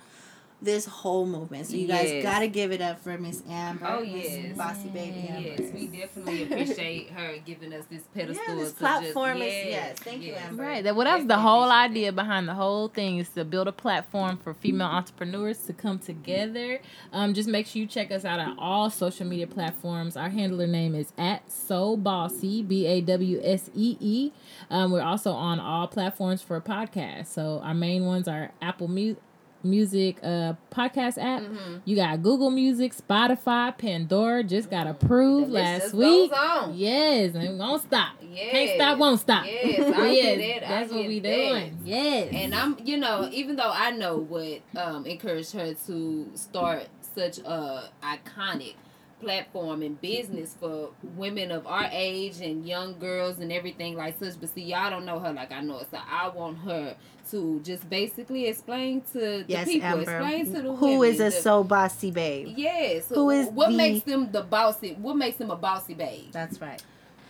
this 0.62 0.86
whole 0.86 1.26
movement. 1.26 1.66
So 1.66 1.74
you 1.76 1.88
guys 1.88 2.10
Yes. 2.10 2.22
got 2.22 2.38
to 2.38 2.48
give 2.48 2.70
it 2.72 2.80
up 2.80 3.00
for 3.00 3.18
Miss 3.18 3.42
Amber. 3.50 3.86
Oh, 3.86 4.00
Miss 4.00 4.30
yes. 4.30 4.56
Bossy 4.56 4.88
Baby 4.88 5.26
Amber. 5.28 5.48
Yes, 5.60 5.72
we 5.74 5.86
definitely 5.88 6.42
appreciate 6.44 7.10
her 7.10 7.34
giving 7.44 7.72
us 7.72 7.84
this 7.90 8.02
pedestal. 8.14 8.44
Yeah, 8.48 8.54
this 8.62 8.72
to 8.72 8.78
platform 8.78 9.38
just, 9.38 9.48
is- 9.50 9.66
yes, 9.66 9.98
thank 9.98 10.22
you, 10.22 10.34
Amber. 10.34 10.62
Right. 10.62 10.84
That 10.84 10.94
well, 10.94 11.04
that's 11.04 11.26
the 11.26 11.38
whole 11.38 11.64
appreciate 11.64 11.82
idea 11.82 12.12
behind 12.12 12.48
the 12.48 12.54
whole 12.54 12.88
thing 12.88 13.18
is 13.18 13.28
to 13.30 13.44
build 13.44 13.66
a 13.68 13.72
platform 13.72 14.36
for 14.38 14.54
female 14.54 14.86
entrepreneurs 14.86 15.58
to 15.66 15.72
come 15.72 15.98
together. 15.98 16.80
Um, 17.12 17.34
just 17.34 17.48
make 17.48 17.66
sure 17.66 17.80
you 17.80 17.86
check 17.88 18.12
us 18.12 18.24
out 18.24 18.38
on 18.38 18.56
all 18.58 18.88
social 18.88 19.26
media 19.26 19.46
platforms. 19.48 20.16
Our 20.16 20.28
handler 20.30 20.66
name 20.68 20.94
is 20.94 21.12
at 21.18 21.50
So 21.50 21.96
Bossy 21.96 22.62
B 22.62 22.86
A 22.86 23.00
W 23.00 23.40
S 23.42 23.68
E 23.74 23.96
E. 24.00 24.32
Um, 24.70 24.92
we're 24.92 25.02
also 25.02 25.32
on 25.32 25.58
all 25.58 25.88
platforms 25.88 26.40
for 26.40 26.60
podcasts. 26.60 27.26
So 27.26 27.60
our 27.64 27.74
main 27.74 28.06
ones 28.06 28.28
are 28.28 28.52
Apple 28.62 28.86
Music. 28.88 29.20
Music 29.64 30.18
uh 30.22 30.54
podcast 30.70 31.18
app. 31.18 31.42
Mm-hmm. 31.42 31.76
You 31.84 31.96
got 31.96 32.22
Google 32.22 32.50
Music, 32.50 32.94
Spotify, 32.94 33.76
Pandora. 33.76 34.42
Just 34.42 34.70
got 34.70 34.86
approved 34.86 35.50
list 35.50 35.94
last 35.94 35.94
week. 35.94 36.30
Yes, 36.74 37.34
and 37.34 37.58
won't 37.58 37.82
stop. 37.82 38.16
Yes. 38.20 38.50
Can't 38.52 38.70
stop, 38.76 38.98
won't 38.98 39.20
stop. 39.20 39.44
Yes, 39.44 39.94
I 39.96 40.10
yes, 40.10 40.24
get 40.24 40.40
it. 40.40 40.62
I 40.62 40.68
that's 40.68 40.92
what 40.92 40.98
get 41.02 41.08
we 41.08 41.20
that. 41.20 41.36
doing. 41.36 41.78
Yes. 41.84 42.28
And 42.32 42.54
I'm, 42.54 42.76
you 42.84 42.96
know, 42.96 43.28
even 43.32 43.56
though 43.56 43.70
I 43.72 43.90
know 43.90 44.16
what 44.18 44.60
um, 44.76 45.06
encouraged 45.06 45.52
her 45.52 45.74
to 45.86 46.30
start 46.34 46.88
such 47.14 47.38
a 47.38 47.90
iconic 48.02 48.74
platform 49.22 49.82
and 49.82 50.00
business 50.00 50.54
for 50.58 50.90
women 51.16 51.50
of 51.52 51.66
our 51.66 51.88
age 51.92 52.40
and 52.40 52.66
young 52.66 52.98
girls 52.98 53.38
and 53.38 53.52
everything 53.52 53.96
like 53.96 54.18
such. 54.18 54.38
But 54.40 54.50
see, 54.50 54.62
y'all 54.62 54.90
don't 54.90 55.06
know 55.06 55.18
her 55.20 55.32
like 55.32 55.52
I 55.52 55.60
know 55.62 55.78
her, 55.78 55.86
so 55.90 55.98
I 56.10 56.28
want 56.28 56.58
her 56.58 56.96
to 57.30 57.60
just 57.60 57.88
basically 57.88 58.46
explain 58.46 59.00
to 59.12 59.18
the 59.18 59.44
Yes, 59.46 59.68
people, 59.68 59.86
Amber. 59.88 60.02
explain 60.02 60.46
to 60.54 60.62
the 60.62 60.72
Who 60.74 60.98
women 60.98 61.14
is 61.14 61.20
a 61.20 61.24
the- 61.24 61.30
So 61.30 61.62
Bossy 61.64 62.10
Babe? 62.10 62.54
Yes. 62.56 63.08
who 63.08 63.30
is 63.30 63.48
what 63.48 63.70
the- 63.70 63.76
makes 63.76 64.04
them 64.04 64.30
the 64.32 64.42
bossy? 64.42 64.94
What 65.00 65.16
makes 65.16 65.36
them 65.36 65.50
a 65.50 65.56
bossy 65.56 65.94
babe? 65.94 66.32
That's 66.32 66.60
right. 66.60 66.82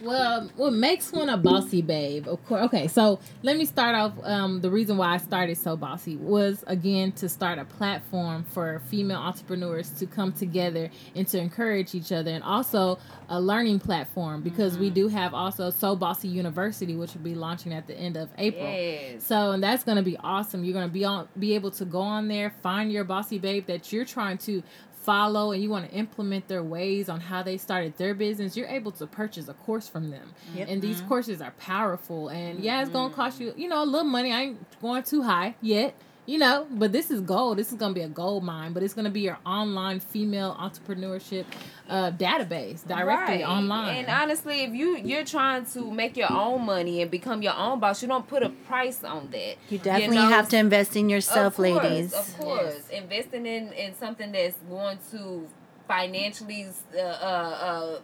Well, 0.02 0.50
what 0.56 0.72
makes 0.72 1.12
one 1.12 1.28
a 1.28 1.36
bossy 1.36 1.80
babe? 1.80 2.26
Of 2.26 2.44
course. 2.46 2.64
Okay, 2.64 2.88
so 2.88 3.20
let 3.42 3.56
me 3.56 3.64
start 3.64 3.94
off. 3.94 4.12
Um, 4.24 4.60
the 4.60 4.70
reason 4.70 4.96
why 4.96 5.14
I 5.14 5.16
started 5.18 5.56
so 5.56 5.76
bossy 5.76 6.16
was 6.16 6.64
again 6.66 7.12
to 7.12 7.28
start 7.28 7.58
a 7.58 7.64
platform 7.64 8.44
for 8.44 8.80
female 8.88 9.18
entrepreneurs 9.18 9.90
to 9.90 10.06
come 10.06 10.32
together 10.32 10.90
and 11.14 11.26
to 11.28 11.38
encourage 11.38 11.94
each 11.94 12.10
other, 12.10 12.30
and 12.32 12.42
also 12.42 12.98
a 13.28 13.40
learning 13.40 13.78
platform 13.78 14.42
because 14.42 14.76
we 14.76 14.90
do 14.90 15.08
have 15.08 15.34
also 15.34 15.70
So 15.70 15.94
Bossy 15.94 16.28
University, 16.28 16.96
which 16.96 17.14
will 17.14 17.22
be 17.22 17.34
launching 17.34 17.72
at 17.72 17.86
the 17.86 17.96
end 17.96 18.16
of 18.16 18.28
April. 18.38 18.66
Yes. 18.66 19.24
So 19.24 19.52
and 19.52 19.62
that's 19.62 19.84
gonna 19.84 20.02
be 20.02 20.16
awesome. 20.18 20.64
You're 20.64 20.74
gonna 20.74 20.88
be 20.88 21.04
on, 21.04 21.28
be 21.38 21.54
able 21.54 21.70
to 21.72 21.84
go 21.84 22.00
on 22.00 22.28
there, 22.28 22.50
find 22.62 22.92
your 22.92 23.04
bossy 23.04 23.38
babe 23.38 23.66
that 23.66 23.92
you're 23.92 24.04
trying 24.04 24.38
to 24.38 24.62
follow, 25.02 25.52
and 25.52 25.62
you 25.62 25.68
want 25.68 25.90
to 25.90 25.96
implement 25.96 26.48
their 26.48 26.62
ways 26.62 27.08
on 27.08 27.20
how 27.20 27.42
they 27.42 27.56
started 27.56 27.96
their 27.98 28.14
business. 28.14 28.56
You're 28.56 28.68
able 28.68 28.92
to 28.92 29.06
purchase 29.06 29.48
a 29.48 29.54
course 29.54 29.88
from 29.88 30.10
them, 30.10 30.28
mm-hmm. 30.48 30.58
Yep. 30.58 30.68
and 30.68 30.82
these 30.82 30.98
mm-hmm. 30.98 31.08
courses 31.08 31.42
are 31.42 31.52
powerful. 31.52 32.28
And 32.28 32.60
yeah, 32.60 32.80
it's 32.80 32.90
gonna 32.90 33.08
mm-hmm. 33.08 33.16
cost 33.16 33.40
you, 33.40 33.52
you 33.56 33.68
know, 33.68 33.82
a 33.82 33.86
little 33.86 34.08
money. 34.08 34.32
I 34.32 34.40
ain't 34.42 34.80
going 34.80 35.02
too 35.02 35.22
high 35.22 35.54
yet. 35.60 35.94
You 36.24 36.38
know, 36.38 36.68
but 36.70 36.92
this 36.92 37.10
is 37.10 37.20
gold. 37.20 37.58
This 37.58 37.72
is 37.72 37.78
gonna 37.78 37.94
be 37.94 38.02
a 38.02 38.08
gold 38.08 38.44
mine. 38.44 38.72
But 38.72 38.84
it's 38.84 38.94
gonna 38.94 39.10
be 39.10 39.22
your 39.22 39.38
online 39.44 39.98
female 39.98 40.56
entrepreneurship 40.58 41.46
uh, 41.88 42.12
database 42.12 42.86
directly 42.86 43.42
Right. 43.42 43.44
online. 43.44 43.96
And 43.96 44.08
honestly, 44.08 44.62
if 44.62 44.72
you 44.72 44.96
you're 44.98 45.24
trying 45.24 45.66
to 45.66 45.90
make 45.90 46.16
your 46.16 46.30
own 46.30 46.62
money 46.62 47.02
and 47.02 47.10
become 47.10 47.42
your 47.42 47.54
own 47.56 47.80
boss, 47.80 48.02
you 48.02 48.08
don't 48.08 48.26
put 48.28 48.44
a 48.44 48.50
price 48.50 49.02
on 49.02 49.30
that. 49.32 49.56
You 49.68 49.78
definitely 49.78 50.16
know, 50.16 50.28
have 50.28 50.48
to 50.50 50.56
invest 50.56 50.94
in 50.94 51.10
yourself, 51.10 51.58
of 51.58 51.64
course, 51.64 51.82
ladies. 51.82 52.14
Of 52.14 52.38
course, 52.38 52.88
investing 52.90 53.44
in 53.44 53.72
in 53.72 53.94
something 53.96 54.30
that's 54.30 54.56
going 54.70 54.98
to 55.10 55.48
financially, 55.88 56.68
uh, 56.94 56.98
uh, 56.98 57.00
uh, 57.02 57.98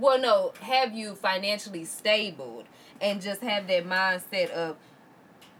well, 0.00 0.18
no, 0.18 0.52
have 0.60 0.92
you 0.92 1.14
financially 1.14 1.84
stable 1.84 2.64
and 3.00 3.22
just 3.22 3.40
have 3.42 3.68
that 3.68 3.86
mindset 3.86 4.50
of, 4.50 4.76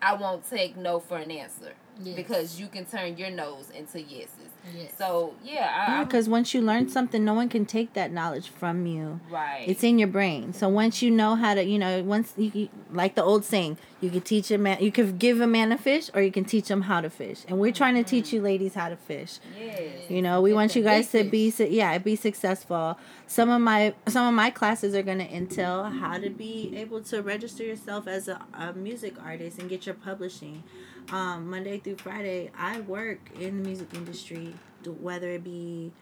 I 0.03 0.15
won't 0.15 0.49
take 0.51 0.77
no 0.77 0.99
for 0.99 1.19
an 1.19 1.31
answer 1.31 1.73
Yes. 2.03 2.17
because 2.17 2.61
you 2.61 2.67
can 2.67 2.85
turn 2.87 3.17
your 3.17 3.31
no's 3.31 3.71
into 3.71 4.01
yeses. 4.01 4.31
Yes. 4.77 4.93
So 4.99 5.35
yeah, 5.45 5.85
I, 5.87 5.93
I'm- 5.97 6.05
Because 6.05 6.29
once 6.29 6.53
you 6.55 6.61
learn 6.61 6.89
something, 6.89 7.25
no 7.25 7.35
one 7.35 7.49
can 7.49 7.67
take 7.67 7.93
that 7.95 8.11
knowledge 8.13 8.49
from 8.49 8.87
you. 8.87 9.21
right. 9.31 9.65
It's 9.67 9.85
in 9.85 9.99
your 9.99 10.09
brain. 10.09 10.53
So 10.53 10.69
once 10.69 11.03
you 11.03 11.11
know 11.11 11.35
how 11.37 11.55
to, 11.55 11.63
you 11.65 11.79
know, 11.79 12.03
once 12.03 12.33
you, 12.37 12.51
you 12.55 12.69
like 12.91 13.15
the 13.15 13.23
old 13.23 13.45
saying, 13.45 13.79
you 14.01 14.11
can 14.11 14.23
teach 14.23 14.51
a 14.51 14.59
man, 14.59 14.79
you 14.83 14.91
can 14.91 15.17
give 15.19 15.41
a 15.41 15.47
man 15.47 15.71
a 15.73 15.79
fish, 15.79 16.11
or 16.15 16.21
you 16.23 16.33
can 16.33 16.45
teach 16.45 16.69
him 16.69 16.83
how 16.83 17.01
to 17.01 17.09
fish. 17.11 17.45
And 17.49 17.59
we're 17.59 17.73
trying 17.73 17.95
to 17.95 18.03
teach 18.05 18.33
you 18.33 18.39
mm-hmm. 18.39 18.47
ladies 18.47 18.75
how 18.75 18.89
to 18.89 18.97
fish. 18.97 19.39
yes. 19.59 20.11
You 20.11 20.21
know, 20.21 20.41
we 20.41 20.51
Get 20.51 20.57
want 20.57 20.77
you 20.77 20.83
guys 20.83 21.11
to 21.13 21.25
be, 21.25 21.51
su- 21.51 21.69
yeah, 21.71 21.97
be 21.99 22.17
successful. 22.17 22.99
Some 23.27 23.51
of 23.51 23.61
my 23.61 23.95
some 24.09 24.27
of 24.27 24.35
my 24.35 24.51
classes 24.51 24.95
are 24.95 25.03
going 25.03 25.19
to 25.19 25.35
entail 25.35 25.85
how 25.85 26.19
to 26.19 26.29
be 26.31 26.75
able 26.77 27.01
to 27.03 27.23
register 27.23 27.63
yourself 27.65 28.07
as 28.07 28.29
a, 28.29 28.41
a 28.53 28.73
music 28.75 29.15
artist 29.23 29.59
and 29.59 29.69
get 29.69 29.87
your 29.87 29.95
publishing. 29.95 30.63
Um, 31.13 31.51
Monday 31.51 31.79
through 31.79 31.97
Friday, 31.97 32.51
I 32.59 32.81
work 32.81 33.21
in 33.39 33.63
the 33.63 33.69
music 33.69 33.95
industry, 33.95 34.55
whether 35.01 35.29
it 35.31 35.45
be 35.45 35.93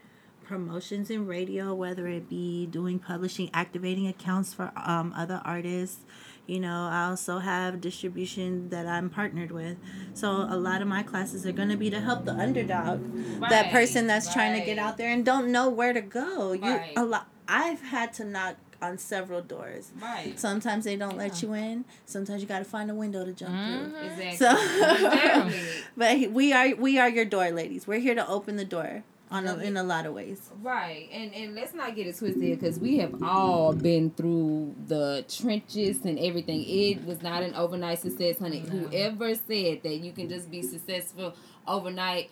promotions 0.43 1.09
in 1.09 1.25
radio, 1.27 1.73
whether 1.73 2.07
it 2.07 2.29
be 2.29 2.65
doing 2.67 2.99
publishing, 2.99 3.49
activating 3.53 4.07
accounts 4.07 4.53
for 4.53 4.71
um, 4.75 5.13
other 5.15 5.41
artists. 5.43 6.01
You 6.45 6.59
know, 6.59 6.89
I 6.91 7.05
also 7.05 7.39
have 7.39 7.79
distribution 7.79 8.69
that 8.69 8.85
I'm 8.85 9.09
partnered 9.09 9.51
with. 9.51 9.77
So 10.13 10.29
a 10.29 10.57
lot 10.57 10.81
of 10.81 10.87
my 10.87 11.01
classes 11.01 11.45
are 11.45 11.53
going 11.53 11.69
to 11.69 11.77
be 11.77 11.89
to 11.89 12.01
help 12.01 12.25
the 12.25 12.33
underdog, 12.33 13.01
that 13.49 13.71
person 13.71 14.07
that's 14.07 14.33
trying 14.33 14.59
to 14.59 14.65
get 14.65 14.77
out 14.77 14.97
there 14.97 15.09
and 15.09 15.25
don't 15.25 15.51
know 15.51 15.69
where 15.69 15.93
to 15.93 16.01
go. 16.01 16.51
You 16.51 16.81
a 16.97 17.05
lot. 17.05 17.29
I've 17.47 17.81
had 17.81 18.13
to 18.13 18.25
knock 18.25 18.55
on 18.83 18.97
several 18.97 19.41
doors. 19.41 19.91
Right. 20.01 20.39
Sometimes 20.39 20.83
they 20.85 20.95
don't 20.95 21.17
let 21.17 21.41
you 21.41 21.53
in. 21.53 21.85
Sometimes 22.05 22.41
you 22.41 22.47
got 22.47 22.59
to 22.59 22.65
find 22.65 22.91
a 22.91 22.93
window 22.93 23.23
to 23.25 23.33
jump 23.33 23.51
through. 23.51 23.93
Mm-hmm. 23.99 24.21
Exactly. 24.21 24.37
So, 24.37 24.51
Exactly. 25.07 25.59
but 25.97 26.31
we 26.31 26.53
are 26.53 26.75
we 26.75 26.99
are 26.99 27.09
your 27.09 27.25
door, 27.25 27.49
ladies. 27.51 27.87
We're 27.87 27.99
here 27.99 28.15
to 28.15 28.27
open 28.27 28.55
the 28.57 28.65
door. 28.65 29.03
on 29.31 29.47
a, 29.47 29.55
in 29.57 29.77
a 29.77 29.83
lot 29.83 30.05
of 30.05 30.13
ways. 30.13 30.39
Right, 30.61 31.09
and 31.11 31.33
and 31.33 31.55
let's 31.55 31.73
not 31.73 31.95
get 31.95 32.05
it 32.05 32.15
twisted 32.19 32.59
because 32.59 32.77
we 32.77 32.97
have 32.99 33.23
all 33.23 33.73
been 33.73 34.11
through 34.11 34.75
the 34.87 35.25
trenches 35.27 36.05
and 36.05 36.19
everything. 36.19 36.63
It 36.67 37.03
was 37.03 37.23
not 37.23 37.41
an 37.41 37.55
overnight 37.55 37.99
success, 37.99 38.37
honey. 38.37 38.61
No. 38.61 38.69
Whoever 38.89 39.33
said 39.33 39.81
that 39.81 39.97
you 40.05 40.11
can 40.11 40.29
just 40.29 40.51
be 40.51 40.61
successful 40.61 41.33
overnight. 41.65 42.29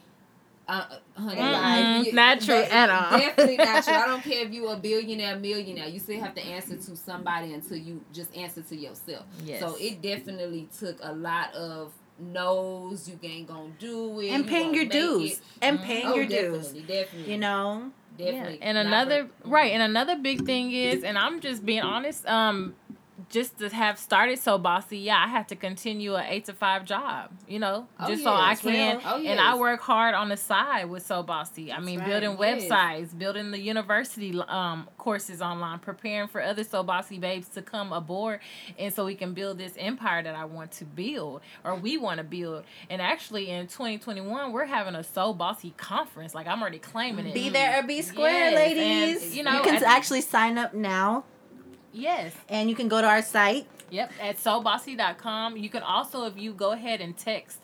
Uh, 0.68 0.86
honey, 1.18 1.36
mm-hmm. 1.36 2.04
you, 2.06 2.14
not 2.14 2.40
true 2.40 2.56
at 2.56 2.90
all. 2.90 3.18
Definitely 3.18 3.58
not 3.58 3.84
true. 3.84 3.94
I 3.94 4.08
don't 4.08 4.24
care 4.24 4.46
if 4.46 4.54
you're 4.54 4.74
a 4.74 4.78
billionaire, 4.78 5.36
millionaire. 5.36 5.88
You 5.88 6.00
still 6.00 6.20
have 6.22 6.34
to 6.36 6.42
answer 6.42 6.78
to 6.78 6.96
somebody 6.96 7.54
until 7.54 7.78
you 7.78 8.04
just 8.14 8.36
answer 8.38 8.62
to 8.62 8.76
yourself. 8.76 9.26
Yes. 9.44 9.60
So 9.60 9.76
it 9.80 10.02
definitely 10.02 10.70
took 10.78 10.98
a 11.02 11.14
lot 11.14 11.54
of 11.56 11.92
knows 12.20 13.10
you 13.10 13.20
ain't 13.24 13.48
gonna 13.48 13.72
do 13.80 14.20
it 14.20 14.30
and 14.30 14.48
paying 14.48 14.74
your 14.74 14.86
dues 14.86 15.32
it. 15.32 15.40
and 15.62 15.78
mm-hmm. 15.78 15.88
paying 15.88 16.06
oh, 16.06 16.16
your 16.16 16.28
definitely, 16.28 16.60
dues 16.60 16.88
definitely 16.88 17.32
you 17.32 17.38
know 17.40 17.92
definitely 18.16 18.60
yeah. 18.60 18.68
and 18.68 18.78
another 18.78 19.28
right 19.44 19.72
and 19.72 19.82
another 19.82 20.16
big 20.18 20.46
thing 20.46 20.72
is 20.72 21.04
and 21.04 21.18
i'm 21.18 21.40
just 21.40 21.66
being 21.66 21.82
honest 21.82 22.24
um 22.28 22.76
just 23.32 23.58
to 23.60 23.70
have 23.70 23.98
started 23.98 24.38
so 24.38 24.58
bossy, 24.58 25.00
yeah, 25.00 25.24
I 25.24 25.28
have 25.28 25.48
to 25.48 25.56
continue 25.56 26.16
an 26.16 26.26
eight 26.28 26.46
to 26.46 26.54
five 26.54 26.86
job, 26.86 27.32
you 27.48 27.60
know, 27.60 27.88
oh, 28.00 28.08
just 28.08 28.22
yes, 28.22 28.24
so 28.24 28.34
I 28.34 28.56
can. 28.56 29.02
Oh, 29.06 29.18
yes. 29.18 29.32
And 29.32 29.40
I 29.40 29.56
work 29.56 29.82
hard 29.82 30.14
on 30.14 30.30
the 30.30 30.38
side 30.38 30.90
with 30.90 31.06
so 31.06 31.24
bossy. 31.24 31.72
I 31.72 31.80
mean, 31.80 32.00
right, 32.00 32.08
building 32.08 32.38
yes. 32.40 32.64
websites, 32.64 33.18
building 33.18 33.52
the 33.52 33.60
university 33.60 34.40
um, 34.48 34.88
courses 34.98 35.42
online, 35.42 35.80
preparing 35.80 36.28
for 36.28 36.42
other 36.42 36.64
so 36.64 36.84
bossy 36.84 37.18
babes 37.18 37.48
to 37.50 37.62
come 37.62 37.94
aboard, 37.94 38.42
and 38.78 38.94
so 38.94 39.06
we 39.06 39.16
can 39.16 39.34
build 39.34 39.58
this 39.58 39.74
empire 39.78 40.22
that 40.22 40.36
I 40.36 40.46
want 40.46 40.72
to 40.74 40.86
build 40.86 41.42
or 41.64 41.76
we 41.76 41.98
want 41.98 42.18
to 42.18 42.24
build. 42.24 42.66
And 42.90 43.02
actually, 43.02 43.50
in 43.50 43.68
2021, 43.68 44.52
we're 44.52 44.66
having 44.66 44.96
a 44.96 45.04
so 45.04 45.34
bossy 45.34 45.74
conference. 45.78 46.36
Like 46.36 46.48
I'm 46.48 46.62
already 46.62 46.80
claiming 46.80 47.28
it. 47.28 47.34
Be 47.34 47.50
there 47.50 47.80
or 47.80 47.84
be 47.84 48.02
square, 48.02 48.52
ladies. 48.52 49.24
And, 49.24 49.34
you 49.34 49.44
know, 49.44 49.54
you 49.54 49.64
can 49.64 49.84
actually 49.84 50.22
sign 50.22 50.58
up 50.58 50.74
now 50.74 51.24
Yes. 51.94 52.34
And 52.50 52.70
you 52.70 52.76
can 52.76 52.88
go 52.88 53.02
to 53.02 53.08
our 53.08 53.22
site. 53.22 53.68
Yep, 53.90 54.12
at 54.22 54.38
sobossy.com. 54.38 55.58
You 55.58 55.70
can 55.70 55.84
also, 55.84 56.26
if 56.26 56.38
you 56.38 56.54
go 56.54 56.72
ahead 56.72 57.02
and 57.02 57.18
text 57.18 57.60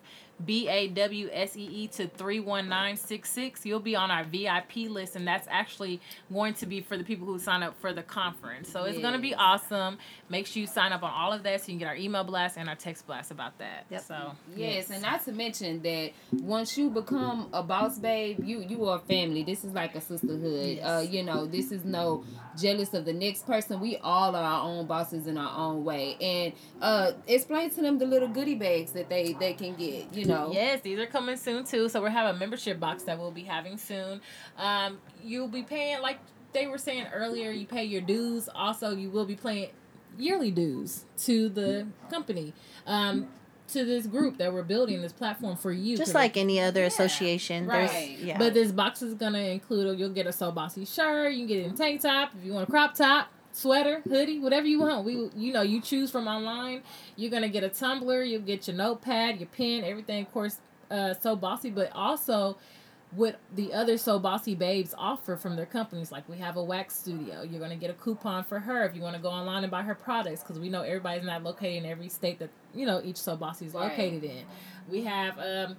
B 0.45 0.67
A 0.67 0.87
W 0.87 1.29
S 1.31 1.57
E 1.57 1.63
E 1.63 1.87
to 1.87 2.07
31966. 2.07 3.65
You'll 3.65 3.79
be 3.79 3.95
on 3.95 4.11
our 4.11 4.23
VIP 4.23 4.89
list, 4.89 5.15
and 5.15 5.27
that's 5.27 5.47
actually 5.49 5.99
going 6.31 6.53
to 6.55 6.65
be 6.65 6.81
for 6.81 6.97
the 6.97 7.03
people 7.03 7.25
who 7.25 7.39
sign 7.39 7.63
up 7.63 7.79
for 7.79 7.93
the 7.93 8.03
conference. 8.03 8.71
So 8.71 8.83
it's 8.83 8.95
yes. 8.95 9.01
going 9.01 9.15
to 9.15 9.19
be 9.19 9.33
awesome. 9.33 9.97
Make 10.29 10.47
sure 10.47 10.61
you 10.61 10.67
sign 10.67 10.93
up 10.93 11.03
on 11.03 11.11
all 11.11 11.33
of 11.33 11.43
that 11.43 11.61
so 11.61 11.67
you 11.67 11.73
can 11.73 11.79
get 11.79 11.87
our 11.87 11.95
email 11.95 12.23
blast 12.23 12.57
and 12.57 12.69
our 12.69 12.75
text 12.75 13.07
blast 13.07 13.31
about 13.31 13.57
that. 13.59 13.85
Yep. 13.89 14.01
So, 14.01 14.31
yes. 14.55 14.89
yes, 14.89 14.89
and 14.91 15.01
not 15.01 15.25
to 15.25 15.31
mention 15.31 15.81
that 15.81 16.11
once 16.31 16.77
you 16.77 16.89
become 16.89 17.49
a 17.53 17.63
boss 17.63 17.97
babe, 17.97 18.43
you 18.43 18.59
you 18.61 18.85
are 18.85 18.99
family. 18.99 19.43
This 19.43 19.63
is 19.63 19.73
like 19.73 19.95
a 19.95 20.01
sisterhood. 20.01 20.77
Yes. 20.77 20.85
Uh, 20.85 21.05
you 21.09 21.23
know, 21.23 21.45
this 21.45 21.71
is 21.71 21.83
no 21.83 22.23
jealous 22.57 22.93
of 22.93 23.05
the 23.05 23.13
next 23.13 23.45
person. 23.45 23.79
We 23.79 23.97
all 23.97 24.35
are 24.35 24.43
our 24.43 24.63
own 24.63 24.85
bosses 24.85 25.27
in 25.27 25.37
our 25.37 25.57
own 25.57 25.83
way. 25.83 26.17
And 26.19 26.53
uh, 26.81 27.11
explain 27.27 27.69
to 27.71 27.81
them 27.81 27.97
the 27.97 28.05
little 28.05 28.27
goodie 28.27 28.55
bags 28.55 28.91
that 28.93 29.09
they, 29.09 29.33
they 29.33 29.53
can 29.53 29.75
get, 29.75 30.13
you 30.13 30.25
know. 30.27 30.51
Yes, 30.53 30.81
these 30.81 30.99
are 30.99 31.05
coming 31.05 31.37
soon 31.37 31.63
too. 31.63 31.89
So 31.89 32.03
we 32.03 32.11
have 32.11 32.35
a 32.35 32.37
membership 32.37 32.79
box 32.79 33.03
that 33.03 33.17
we'll 33.17 33.31
be 33.31 33.43
having 33.43 33.77
soon. 33.77 34.21
Um, 34.57 34.99
you'll 35.23 35.47
be 35.47 35.63
paying, 35.63 36.01
like 36.01 36.19
they 36.53 36.67
were 36.67 36.77
saying 36.77 37.07
earlier, 37.13 37.51
you 37.51 37.65
pay 37.65 37.83
your 37.83 38.01
dues. 38.01 38.49
Also, 38.53 38.91
you 38.95 39.09
will 39.09 39.25
be 39.25 39.35
paying 39.35 39.69
yearly 40.17 40.51
dues 40.51 41.05
to 41.17 41.49
the 41.49 41.87
company. 42.09 42.53
Um, 42.85 43.27
to 43.69 43.83
this 43.83 44.07
group 44.07 44.37
that 44.37 44.53
we're 44.53 44.63
building 44.63 45.01
this 45.01 45.11
platform 45.11 45.57
for 45.57 45.71
you. 45.71 45.97
Just 45.97 46.13
like 46.13 46.37
any 46.37 46.59
other 46.59 46.81
yeah, 46.81 46.87
association. 46.87 47.67
Right. 47.67 47.89
There's, 47.89 48.21
yeah. 48.21 48.37
But 48.37 48.53
this 48.53 48.71
box 48.71 49.01
is 49.01 49.13
gonna 49.13 49.39
include 49.39 49.99
you'll 49.99 50.09
get 50.09 50.25
a 50.25 50.31
so 50.31 50.51
bossy 50.51 50.85
shirt, 50.85 51.33
you 51.33 51.39
can 51.39 51.47
get 51.47 51.59
it 51.59 51.65
in 51.65 51.75
tank 51.75 52.01
top 52.01 52.31
if 52.37 52.45
you 52.45 52.53
want 52.53 52.67
a 52.67 52.71
crop 52.71 52.95
top, 52.95 53.27
sweater, 53.57 54.01
hoodie, 54.07 54.39
whatever 54.39 54.67
you 54.67 54.79
want. 54.79 55.03
We 55.03 55.29
you 55.35 55.51
know, 55.51 55.63
you 55.63 55.81
choose 55.81 56.11
from 56.11 56.27
online. 56.27 56.83
You're 57.15 57.31
gonna 57.31 57.49
get 57.49 57.63
a 57.63 57.69
tumbler, 57.69 58.23
you'll 58.23 58.41
get 58.41 58.67
your 58.67 58.77
notepad, 58.77 59.39
your 59.39 59.49
pen, 59.49 59.83
everything 59.83 60.21
of 60.21 60.31
course 60.31 60.57
uh 60.91 61.13
so 61.15 61.35
bossy, 61.35 61.71
but 61.71 61.91
also 61.93 62.57
what 63.11 63.39
the 63.55 63.73
other 63.73 63.97
so 63.97 64.19
bossy 64.19 64.53
babes 64.53 64.93
offer 64.97 65.35
from 65.37 65.55
their 65.55 65.65
companies. 65.65 66.11
Like 66.11 66.27
we 66.29 66.37
have 66.37 66.55
a 66.57 66.63
wax 66.63 66.95
studio. 66.99 67.41
You're 67.41 67.59
gonna 67.59 67.75
get 67.75 67.89
a 67.89 67.93
coupon 67.95 68.43
for 68.43 68.59
her 68.59 68.83
if 68.85 68.95
you 68.95 69.01
want 69.01 69.15
to 69.15 69.21
go 69.21 69.29
online 69.29 69.63
and 69.63 69.71
buy 69.71 69.81
her 69.81 69.95
products 69.95 70.41
because 70.41 70.59
we 70.59 70.69
know 70.69 70.83
everybody's 70.83 71.25
not 71.25 71.43
located 71.43 71.83
in 71.83 71.89
every 71.89 72.09
state 72.09 72.37
that 72.39 72.49
you 72.75 72.85
know 72.85 73.01
each 73.03 73.17
so 73.17 73.35
bossy 73.35 73.65
is 73.65 73.73
located 73.73 74.21
right. 74.21 74.31
in. 74.31 74.45
We 74.87 75.03
have 75.03 75.39
um, 75.39 75.77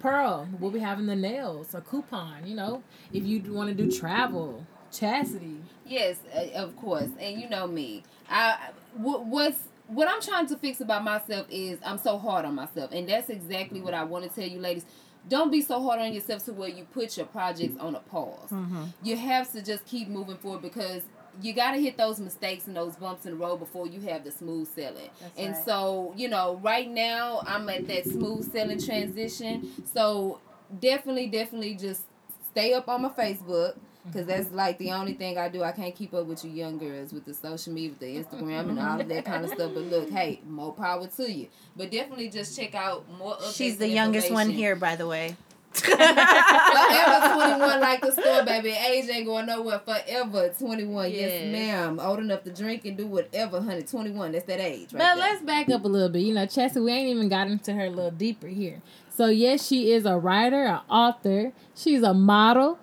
Pearl. 0.00 0.48
We'll 0.60 0.70
be 0.70 0.80
having 0.80 1.06
the 1.06 1.16
nails, 1.16 1.74
a 1.74 1.80
coupon. 1.80 2.46
You 2.46 2.56
know, 2.56 2.82
if 3.12 3.24
you 3.24 3.42
want 3.52 3.68
to 3.68 3.74
do 3.74 3.90
travel, 3.90 4.66
chasity. 4.92 5.60
Yes, 5.86 6.18
of 6.54 6.76
course, 6.76 7.08
and 7.20 7.40
you 7.40 7.48
know 7.48 7.66
me. 7.66 8.02
I 8.28 8.70
what's 8.94 9.58
what 9.88 10.08
I'm 10.08 10.20
trying 10.20 10.46
to 10.48 10.56
fix 10.56 10.80
about 10.80 11.04
myself 11.04 11.46
is 11.48 11.78
I'm 11.84 11.98
so 11.98 12.18
hard 12.18 12.44
on 12.44 12.54
myself, 12.54 12.92
and 12.92 13.08
that's 13.08 13.30
exactly 13.30 13.80
what 13.80 13.94
I 13.94 14.04
want 14.04 14.28
to 14.28 14.30
tell 14.30 14.48
you, 14.48 14.58
ladies 14.58 14.84
don't 15.28 15.50
be 15.50 15.60
so 15.60 15.82
hard 15.82 16.00
on 16.00 16.12
yourself 16.12 16.44
to 16.44 16.52
where 16.52 16.68
you 16.68 16.84
put 16.84 17.16
your 17.16 17.26
projects 17.26 17.76
on 17.80 17.94
a 17.94 18.00
pause. 18.00 18.50
Mm-hmm. 18.50 18.84
You 19.02 19.16
have 19.16 19.50
to 19.52 19.62
just 19.62 19.84
keep 19.84 20.08
moving 20.08 20.36
forward 20.36 20.62
because 20.62 21.02
you 21.42 21.52
got 21.52 21.72
to 21.72 21.80
hit 21.80 21.96
those 21.96 22.20
mistakes 22.20 22.66
and 22.66 22.76
those 22.76 22.96
bumps 22.96 23.26
in 23.26 23.32
the 23.32 23.36
road 23.36 23.58
before 23.58 23.86
you 23.86 24.00
have 24.02 24.24
the 24.24 24.30
smooth 24.30 24.68
sailing. 24.68 25.10
That's 25.20 25.38
and 25.38 25.54
right. 25.54 25.64
so, 25.64 26.14
you 26.16 26.28
know, 26.28 26.60
right 26.62 26.88
now 26.88 27.42
I'm 27.46 27.68
at 27.68 27.86
that 27.88 28.04
smooth 28.04 28.50
sailing 28.50 28.80
transition. 28.80 29.70
So 29.92 30.40
definitely, 30.80 31.26
definitely 31.26 31.74
just 31.74 32.02
stay 32.50 32.72
up 32.72 32.88
on 32.88 33.02
my 33.02 33.10
Facebook 33.10 33.76
because 34.06 34.26
that's 34.26 34.50
like 34.52 34.78
the 34.78 34.92
only 34.92 35.14
thing 35.14 35.38
I 35.38 35.48
do. 35.48 35.62
I 35.62 35.72
can't 35.72 35.94
keep 35.94 36.14
up 36.14 36.26
with 36.26 36.44
you 36.44 36.50
young 36.50 36.78
girls 36.78 37.12
with 37.12 37.24
the 37.24 37.34
social 37.34 37.72
media, 37.72 37.90
with 37.90 38.00
the 38.00 38.16
Instagram, 38.16 38.70
and 38.70 38.78
all 38.78 39.00
of 39.00 39.08
that 39.08 39.24
kind 39.24 39.44
of 39.44 39.50
stuff. 39.50 39.72
But 39.74 39.84
look, 39.84 40.10
hey, 40.10 40.40
more 40.46 40.72
power 40.72 41.06
to 41.06 41.30
you. 41.30 41.48
But 41.76 41.90
definitely 41.90 42.28
just 42.28 42.56
check 42.56 42.74
out 42.74 43.04
more. 43.18 43.36
She's 43.52 43.78
the 43.78 43.88
youngest 43.88 44.30
one 44.30 44.50
here, 44.50 44.76
by 44.76 44.96
the 44.96 45.06
way. 45.06 45.36
forever 45.76 45.98
21 47.34 47.80
like 47.80 48.00
the 48.00 48.12
store, 48.12 48.44
baby. 48.44 48.70
Age 48.70 49.08
ain't 49.10 49.26
going 49.26 49.46
nowhere. 49.46 49.80
Forever 49.80 50.48
21. 50.58 51.10
Yes. 51.10 51.20
yes, 51.20 51.52
ma'am. 51.52 52.00
Old 52.00 52.20
enough 52.20 52.44
to 52.44 52.50
drink 52.50 52.86
and 52.86 52.96
do 52.96 53.06
whatever, 53.06 53.60
honey. 53.60 53.82
21. 53.82 54.32
That's 54.32 54.46
that 54.46 54.60
age. 54.60 54.92
Right 54.92 54.98
but 54.98 54.98
there. 54.98 55.16
let's 55.16 55.42
back 55.42 55.68
up 55.68 55.84
a 55.84 55.88
little 55.88 56.08
bit. 56.08 56.20
You 56.20 56.32
know, 56.34 56.46
Chelsea, 56.46 56.80
we 56.80 56.92
ain't 56.92 57.08
even 57.08 57.28
got 57.28 57.48
into 57.48 57.74
her 57.74 57.86
a 57.86 57.90
little 57.90 58.10
deeper 58.10 58.46
here. 58.46 58.80
So, 59.10 59.26
yes, 59.26 59.66
she 59.66 59.92
is 59.92 60.06
a 60.06 60.16
writer, 60.16 60.64
an 60.64 60.80
author. 60.88 61.52
She's 61.74 62.02
a 62.02 62.14
model. 62.14 62.78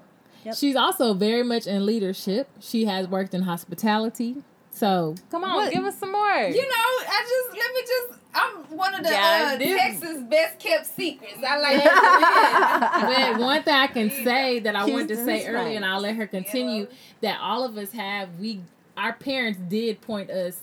Yep. 0.46 0.56
She's 0.56 0.76
also 0.76 1.14
very 1.14 1.44
much 1.44 1.68
in 1.68 1.86
leadership. 1.86 2.50
She 2.60 2.86
has 2.86 3.08
worked 3.08 3.34
in 3.34 3.44
hospitality. 3.44 4.38
So 4.72 5.16
come 5.30 5.44
on, 5.44 5.56
what? 5.56 5.72
give 5.72 5.84
us 5.86 5.98
some 6.00 6.12
more. 6.12 6.22
You 6.22 6.62
know, 6.62 6.90
I 7.08 7.26
just 7.28 7.58
let 7.58 7.74
me 7.74 7.82
just. 7.82 8.20
I'm 8.36 8.78
one 8.78 8.96
of 8.96 9.04
the 9.04 9.12
yeah, 9.12 9.52
uh, 9.54 9.58
Texas 9.60 10.24
best 10.24 10.58
kept 10.58 10.88
secrets. 10.88 11.38
I 11.48 11.60
like 11.60 11.84
but 13.36 13.40
one 13.40 13.62
thing 13.62 13.76
I 13.76 13.86
can 13.86 14.10
say 14.10 14.60
that 14.60 14.76
I 14.76 14.86
wanted 14.86 15.10
to 15.10 15.24
say 15.24 15.46
earlier, 15.46 15.76
and 15.76 15.86
I'll 15.86 16.02
let 16.02 16.16
her 16.16 16.26
continue, 16.26 16.88
that 17.22 17.40
all 17.40 17.64
of 17.64 17.78
us 17.78 17.92
have 17.92 18.30
we 18.40 18.62
our 18.98 19.14
parents 19.14 19.60
did 19.70 20.02
point 20.02 20.32
us 20.32 20.60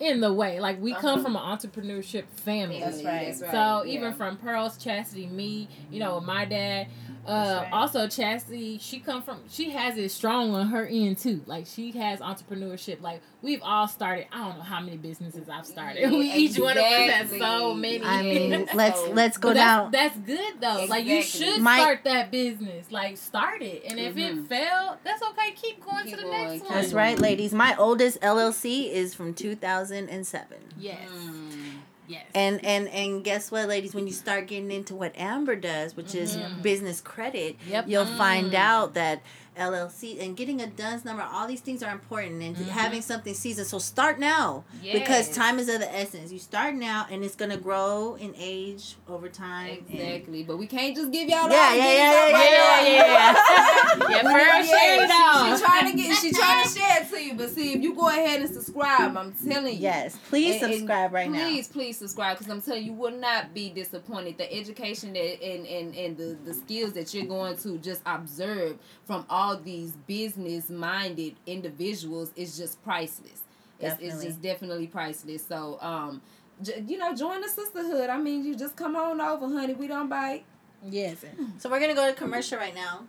in 0.00 0.20
the 0.20 0.32
way. 0.32 0.60
Like 0.60 0.80
we 0.80 0.92
uh-huh. 0.92 1.00
come 1.00 1.22
from 1.22 1.36
an 1.36 1.42
entrepreneurship 1.42 2.24
family. 2.36 2.80
That's 2.80 3.02
right. 3.02 3.26
That's 3.26 3.42
right. 3.42 3.50
So 3.50 3.84
yeah. 3.84 3.94
even 3.94 4.14
from 4.14 4.36
Pearls, 4.36 4.76
Chasity, 4.78 5.30
me, 5.30 5.68
you 5.90 6.00
know, 6.00 6.20
my 6.20 6.44
dad, 6.44 6.88
uh, 7.26 7.60
right. 7.62 7.72
Also, 7.72 8.06
Chasity, 8.06 8.78
she 8.80 9.00
come 9.00 9.22
from 9.22 9.40
she 9.48 9.70
has 9.70 9.96
it 9.96 10.10
strong 10.10 10.54
on 10.54 10.68
her 10.68 10.86
end 10.86 11.18
too. 11.18 11.42
Like 11.46 11.66
she 11.66 11.90
has 11.92 12.20
entrepreneurship. 12.20 13.00
Like 13.00 13.22
we've 13.40 13.62
all 13.62 13.88
started. 13.88 14.26
I 14.30 14.46
don't 14.48 14.58
know 14.58 14.64
how 14.64 14.80
many 14.80 14.96
businesses 14.98 15.48
I've 15.48 15.64
started. 15.64 16.00
Yeah, 16.00 16.10
we 16.10 16.30
each 16.32 16.58
one 16.58 16.76
of 16.76 16.84
us 16.84 17.10
has 17.10 17.30
so 17.30 17.74
many. 17.74 18.04
I 18.04 18.22
mean, 18.22 18.68
let's 18.74 19.00
let's 19.08 19.38
go 19.38 19.54
down. 19.54 19.90
That's, 19.90 20.14
that's 20.14 20.26
good 20.26 20.60
though. 20.60 20.82
Exactly. 20.82 20.88
Like 20.88 21.06
you 21.06 21.22
should 21.22 21.62
My, 21.62 21.78
start 21.78 22.04
that 22.04 22.30
business. 22.30 22.92
Like 22.92 23.16
start 23.16 23.62
it, 23.62 23.84
and 23.88 23.98
if 23.98 24.14
mm-hmm. 24.14 24.40
it 24.40 24.48
failed, 24.48 24.98
that's 25.02 25.22
okay. 25.22 25.52
Keep 25.52 25.84
going 25.84 26.04
keep 26.04 26.16
to 26.16 26.20
the 26.20 26.28
going, 26.28 26.50
next 26.50 26.64
one. 26.64 26.74
That's 26.74 26.92
right, 26.92 27.18
ladies. 27.18 27.54
My 27.54 27.74
oldest 27.76 28.20
LLC 28.20 28.90
is 28.90 29.14
from 29.14 29.32
two 29.32 29.54
thousand 29.84 30.08
and 30.08 30.26
seven. 30.26 30.58
Yes. 30.78 31.10
Mm. 31.10 31.80
Yes. 32.06 32.24
And 32.34 32.64
and 32.64 32.88
and 32.88 33.24
guess 33.24 33.50
what, 33.50 33.68
ladies? 33.68 33.94
When 33.94 34.06
you 34.06 34.12
start 34.12 34.46
getting 34.46 34.70
into 34.70 34.94
what 34.94 35.12
Amber 35.16 35.56
does, 35.56 35.96
which 35.96 36.08
mm-hmm. 36.08 36.40
is 36.40 36.62
business 36.62 37.00
credit, 37.00 37.56
yep. 37.68 37.86
you'll 37.88 38.04
mm. 38.04 38.18
find 38.18 38.54
out 38.54 38.94
that 38.94 39.22
LLC 39.56 40.20
and 40.22 40.36
getting 40.36 40.60
a 40.60 40.66
DUNS 40.66 41.04
number, 41.04 41.22
all 41.22 41.46
these 41.46 41.60
things 41.60 41.82
are 41.82 41.92
important 41.92 42.42
and 42.42 42.56
mm-hmm. 42.56 42.68
having 42.70 43.02
something 43.02 43.34
seasoned. 43.34 43.66
So 43.66 43.78
start 43.78 44.18
now 44.18 44.64
yes. 44.82 44.98
because 44.98 45.30
time 45.30 45.58
is 45.58 45.68
of 45.68 45.80
the 45.80 45.94
essence. 45.94 46.32
You 46.32 46.38
start 46.38 46.74
now 46.74 47.06
and 47.10 47.24
it's 47.24 47.36
gonna 47.36 47.56
grow 47.56 48.16
in 48.16 48.34
age 48.36 48.96
over 49.08 49.28
time. 49.28 49.84
Exactly, 49.88 50.42
but 50.42 50.58
we 50.58 50.66
can't 50.66 50.96
just 50.96 51.12
give 51.12 51.28
y'all 51.28 51.48
yeah, 51.48 51.74
yeah, 51.74 51.84
yeah, 51.84 52.28
yeah, 52.28 52.38
yeah, 52.38 52.82
yeah, 52.82 52.98
yeah, 53.98 54.10
yeah. 54.10 54.22
First, 54.22 54.70
share 54.70 55.04
it 55.04 55.10
all. 55.10 55.44
She, 55.44 55.56
she 55.56 55.64
trying 55.64 55.90
to 55.90 55.96
get, 55.96 56.16
she 56.18 56.32
trying 56.32 56.64
to 56.68 56.78
share 56.78 57.02
it 57.02 57.10
to 57.10 57.24
you. 57.24 57.34
But 57.34 57.50
see, 57.50 57.74
if 57.74 57.82
you 57.82 57.94
go 57.94 58.08
ahead 58.08 58.40
and 58.40 58.52
subscribe, 58.52 59.16
I'm 59.16 59.32
telling 59.32 59.74
you. 59.74 59.80
Yes, 59.80 60.18
please 60.28 60.62
and, 60.62 60.72
subscribe 60.72 61.12
right 61.12 61.28
please, 61.28 61.38
now. 61.38 61.48
Please, 61.48 61.68
please 61.68 61.93
please 61.94 62.10
subscribe 62.10 62.38
because 62.38 62.50
I'm 62.50 62.60
telling 62.60 62.84
you, 62.84 62.92
you 62.92 62.98
will 62.98 63.12
not 63.12 63.54
be 63.54 63.70
disappointed. 63.70 64.38
The 64.38 64.52
education 64.52 65.12
that 65.14 65.42
and, 65.42 65.66
and, 65.66 65.94
and 65.94 66.16
the, 66.16 66.36
the 66.44 66.54
skills 66.54 66.92
that 66.94 67.14
you're 67.14 67.26
going 67.26 67.56
to 67.58 67.78
just 67.78 68.02
observe 68.06 68.78
from 69.04 69.24
all 69.30 69.56
these 69.56 69.92
business 70.06 70.70
minded 70.70 71.36
individuals 71.46 72.32
is 72.36 72.56
just 72.56 72.82
priceless. 72.84 73.42
It's, 73.80 74.00
it's, 74.00 74.24
just 74.24 74.40
definitely 74.40 74.86
priceless. 74.86 75.46
So, 75.46 75.78
um, 75.80 76.22
j- 76.62 76.84
you 76.86 76.96
know, 76.96 77.14
join 77.14 77.40
the 77.40 77.48
sisterhood. 77.48 78.08
I 78.08 78.18
mean, 78.18 78.44
you 78.44 78.54
just 78.54 78.76
come 78.76 78.96
on 78.96 79.20
over, 79.20 79.46
honey. 79.48 79.74
We 79.74 79.88
don't 79.88 80.08
bite. 80.08 80.44
Yes. 80.86 81.24
So 81.58 81.70
we're 81.70 81.80
gonna 81.80 81.94
go 81.94 82.06
to 82.06 82.14
commercial 82.14 82.58
right 82.58 82.74
now. 82.74 83.04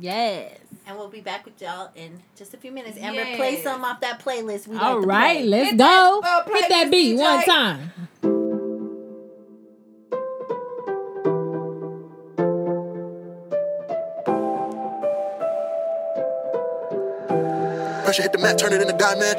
Yes. 0.00 0.58
And 0.86 0.96
we'll 0.96 1.08
be 1.08 1.20
back 1.20 1.44
with 1.44 1.60
y'all 1.60 1.90
in 1.94 2.22
just 2.36 2.54
a 2.54 2.56
few 2.56 2.72
minutes. 2.72 2.96
And 2.98 3.14
yes. 3.14 3.36
play 3.36 3.62
some 3.62 3.84
off 3.84 4.00
that 4.00 4.20
playlist. 4.20 4.66
We 4.66 4.78
All 4.78 5.00
like 5.00 5.06
right, 5.06 5.44
let's 5.44 5.70
Hit 5.70 5.78
go. 5.78 6.20
That, 6.22 6.46
uh, 6.46 6.50
Hit 6.50 6.68
that 6.68 6.90
beat 6.90 7.16
DJ. 7.16 7.20
one 7.20 7.44
time. 7.44 7.92
Pressure 18.08 18.22
hit 18.22 18.32
the 18.32 18.38
mat, 18.38 18.56
turn 18.56 18.72
it 18.72 18.80
into 18.80 18.94
diamond. 18.94 19.38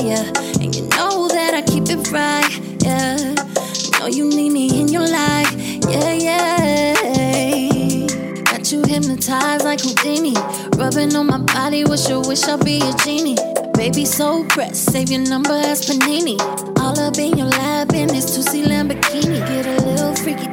Yeah, 0.00 0.22
yeah. 0.22 0.60
And 0.60 0.74
you 0.74 0.82
know 0.88 1.28
that 1.28 1.54
I 1.54 1.62
keep 1.62 1.84
it 1.88 2.10
right, 2.10 2.50
yeah. 2.82 3.34
Know 3.98 4.06
you 4.06 4.28
need 4.28 4.50
me 4.52 4.80
in 4.80 4.88
your 4.88 5.06
life, 5.06 5.52
yeah, 5.88 6.12
yeah. 6.12 6.94
Got 8.44 8.72
you 8.72 8.82
hypnotized 8.82 9.64
like 9.64 9.80
Houdini, 9.80 10.34
rubbing 10.76 11.14
on 11.16 11.26
my 11.26 11.38
body. 11.38 11.84
Wish 11.84 12.08
you 12.08 12.20
wish 12.20 12.44
I'll 12.44 12.58
be 12.58 12.80
a 12.80 12.92
genie. 13.04 13.36
Baby, 13.74 14.04
so 14.04 14.44
pressed, 14.44 14.90
save 14.92 15.10
your 15.10 15.20
number 15.20 15.52
as 15.52 15.86
Panini. 15.86 16.38
All 16.80 16.98
up 16.98 17.18
in 17.18 17.36
your 17.36 17.48
lap 17.48 17.92
in 17.94 18.08
this 18.08 18.36
2C 18.36 18.64
Lamborghini. 18.64 19.40
Get 19.48 19.66
a 19.66 19.84
little 19.84 20.14
freaky 20.16 20.48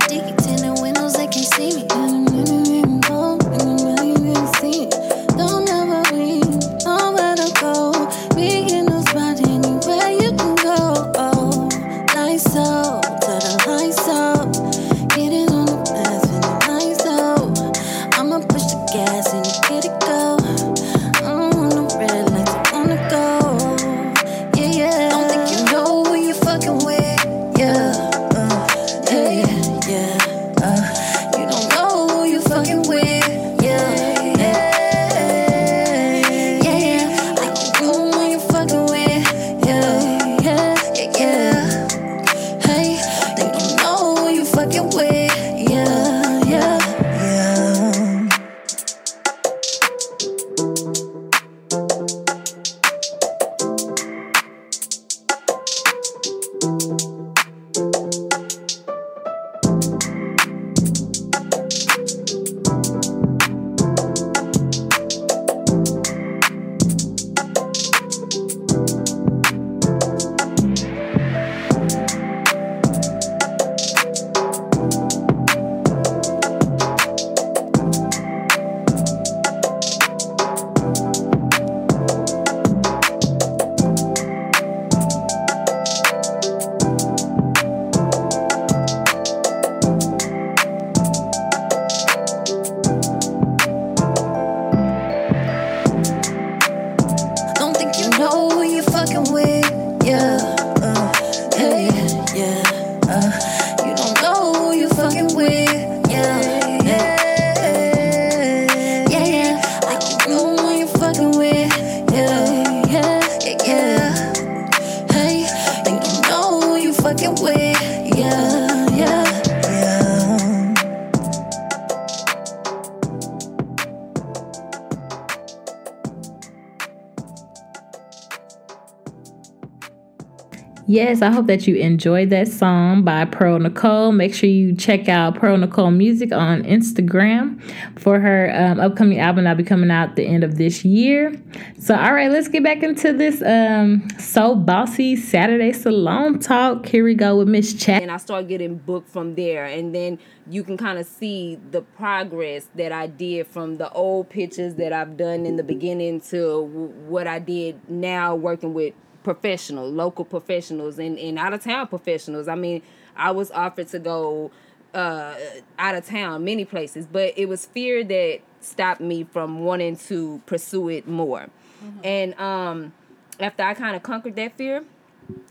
Yes, 130.85 131.21
I 131.21 131.31
hope 131.31 131.47
that 131.47 131.65
you 131.65 131.77
enjoyed 131.77 132.29
that 132.31 132.49
song 132.49 133.03
by 133.03 133.23
Pearl 133.23 133.57
Nicole. 133.57 134.11
Make 134.11 134.35
sure 134.35 134.49
you 134.49 134.75
check 134.75 135.07
out 135.07 135.35
Pearl 135.35 135.55
Nicole 135.55 135.91
Music 135.91 136.33
on 136.33 136.61
Instagram 136.63 137.61
for 137.97 138.19
her 138.19 138.51
um, 138.53 138.81
upcoming 138.81 139.17
album 139.17 139.45
that'll 139.45 139.55
be 139.55 139.63
coming 139.63 139.89
out 139.89 140.17
the 140.17 140.25
end 140.25 140.43
of 140.43 140.57
this 140.57 140.83
year. 140.83 141.41
So, 141.79 141.95
all 141.95 142.13
right, 142.13 142.29
let's 142.29 142.49
get 142.49 142.63
back 142.63 142.83
into 142.83 143.13
this 143.13 143.41
um, 143.41 144.05
So 144.19 144.55
Bossy 144.55 145.15
Saturday 145.15 145.71
Salon 145.71 146.39
Talk. 146.39 146.85
Here 146.85 147.05
we 147.05 147.15
go 147.15 147.37
with 147.37 147.47
Miss 147.47 147.73
Chat. 147.73 148.01
And 148.01 148.11
I 148.11 148.17
start 148.17 148.49
getting 148.49 148.75
booked 148.75 149.09
from 149.09 149.35
there. 149.35 149.63
And 149.63 149.95
then 149.95 150.19
you 150.49 150.65
can 150.65 150.75
kind 150.75 150.99
of 150.99 151.05
see 151.05 151.59
the 151.71 151.81
progress 151.81 152.67
that 152.75 152.91
I 152.91 153.07
did 153.07 153.47
from 153.47 153.77
the 153.77 153.89
old 153.93 154.29
pictures 154.29 154.75
that 154.75 154.91
I've 154.91 155.15
done 155.15 155.45
in 155.45 155.55
the 155.55 155.63
beginning 155.63 156.19
to 156.31 156.61
what 157.07 157.25
I 157.25 157.39
did 157.39 157.89
now 157.89 158.35
working 158.35 158.73
with 158.73 158.93
professional, 159.23 159.89
local 159.89 160.25
professionals, 160.25 160.99
and, 160.99 161.17
and 161.17 161.39
out 161.39 161.53
of 161.53 161.63
town 161.63 161.87
professionals. 161.87 162.47
I 162.47 162.55
mean, 162.55 162.81
I 163.15 163.31
was 163.31 163.51
offered 163.51 163.87
to 163.89 163.99
go 163.99 164.51
uh, 164.93 165.35
out 165.79 165.95
of 165.95 166.05
town 166.05 166.43
many 166.43 166.65
places, 166.65 167.05
but 167.05 167.33
it 167.37 167.47
was 167.47 167.65
fear 167.65 168.03
that 168.03 168.39
stopped 168.61 169.01
me 169.01 169.23
from 169.23 169.63
wanting 169.63 169.97
to 169.97 170.41
pursue 170.45 170.89
it 170.89 171.07
more. 171.07 171.47
Mm-hmm. 171.83 171.99
And 172.03 172.39
um, 172.39 172.93
after 173.39 173.63
I 173.63 173.73
kind 173.73 173.95
of 173.95 174.03
conquered 174.03 174.35
that 174.35 174.55
fear, 174.57 174.83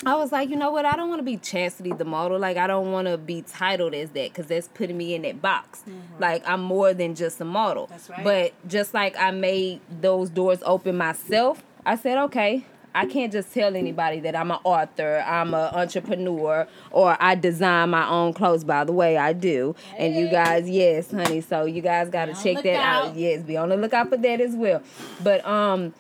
I 0.05 0.17
was 0.17 0.33
like, 0.33 0.51
you 0.51 0.57
know 0.57 0.71
what? 0.71 0.85
I 0.85 0.97
don't 0.97 1.09
want 1.09 1.21
to 1.21 1.25
be 1.25 1.37
Chasity 1.39 1.97
the 1.97 2.05
model. 2.05 2.39
Like, 2.39 2.57
I 2.57 2.67
don't 2.67 2.93
want 2.93 3.09
to 3.09 3.17
be 3.17 3.43
titled 3.43 3.95
as 3.95 4.11
that 4.11 4.31
because 4.31 4.47
that's 4.47 4.69
putting 4.69 4.99
me 4.99 5.15
in 5.15 5.23
that 5.23 5.41
box. 5.41 5.81
Mm-hmm. 5.81 6.21
Like, 6.21 6.47
I'm 6.47 6.63
more 6.63 6.93
than 6.93 7.15
just 7.15 7.41
a 7.41 7.45
model. 7.45 7.87
That's 7.87 8.11
right. 8.11 8.23
But 8.23 8.69
just 8.69 8.95
like 8.95 9.17
I 9.19 9.31
made 9.31 9.81
those 10.01 10.31
doors 10.31 10.59
open 10.65 10.97
myself, 10.97 11.65
I 11.87 11.97
said, 11.97 12.19
okay, 12.19 12.67
I 12.95 13.07
can't 13.07 13.33
just 13.33 13.53
tell 13.53 13.75
anybody 13.75 14.21
that 14.21 14.37
I'm 14.37 14.51
an 14.51 14.59
author, 14.65 15.25
I'm 15.27 15.55
an 15.55 15.75
entrepreneur, 15.75 16.67
or 16.91 17.17
I 17.19 17.35
design 17.35 17.91
my 17.91 18.09
own 18.09 18.35
clothes. 18.35 18.65
By 18.65 18.85
the 18.85 18.93
way, 18.93 19.17
I 19.17 19.33
do. 19.33 19.75
Hey. 19.95 20.07
And 20.07 20.17
you 20.17 20.29
guys, 20.29 20.69
yes, 20.69 21.11
honey. 21.11 21.41
So 21.41 21.65
you 21.65 21.81
guys 21.81 22.11
got 22.11 22.27
to 22.27 22.35
check 22.35 22.63
that 22.65 22.77
out. 22.77 23.09
out. 23.09 23.17
Yes, 23.17 23.43
be 23.43 23.57
on 23.57 23.71
the 23.71 23.77
lookout 23.77 24.11
for 24.11 24.17
that 24.19 24.41
as 24.41 24.55
well. 24.55 24.83
But 25.23 25.47
um, 25.47 25.95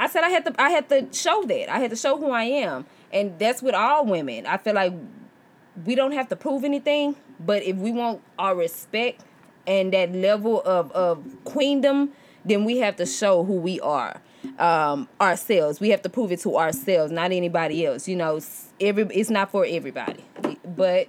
I 0.00 0.08
said 0.08 0.24
I 0.24 0.30
had 0.30 0.44
to 0.46 0.54
I 0.60 0.70
had 0.70 0.88
to 0.88 1.06
show 1.12 1.44
that 1.44 1.70
I 1.70 1.78
had 1.78 1.90
to 1.90 1.96
show 1.96 2.16
who 2.16 2.30
I 2.30 2.44
am, 2.44 2.86
and 3.12 3.38
that's 3.38 3.62
with 3.62 3.74
all 3.74 4.06
women. 4.06 4.46
I 4.46 4.56
feel 4.56 4.74
like 4.74 4.94
we 5.84 5.94
don't 5.94 6.12
have 6.12 6.28
to 6.28 6.36
prove 6.36 6.64
anything, 6.64 7.16
but 7.40 7.62
if 7.62 7.76
we 7.76 7.92
want 7.92 8.20
our 8.38 8.54
respect 8.54 9.22
and 9.66 9.92
that 9.92 10.12
level 10.12 10.62
of, 10.62 10.90
of 10.92 11.22
queendom, 11.44 12.10
then 12.44 12.64
we 12.64 12.78
have 12.78 12.96
to 12.96 13.06
show 13.06 13.44
who 13.44 13.54
we 13.54 13.78
are 13.80 14.20
um, 14.58 15.08
ourselves. 15.20 15.80
We 15.80 15.90
have 15.90 16.02
to 16.02 16.08
prove 16.08 16.32
it 16.32 16.40
to 16.40 16.56
ourselves, 16.56 17.12
not 17.12 17.32
anybody 17.32 17.86
else. 17.86 18.08
You 18.08 18.16
know, 18.16 18.40
every 18.80 19.04
it's 19.04 19.30
not 19.30 19.50
for 19.50 19.64
everybody, 19.66 20.24
but 20.64 21.08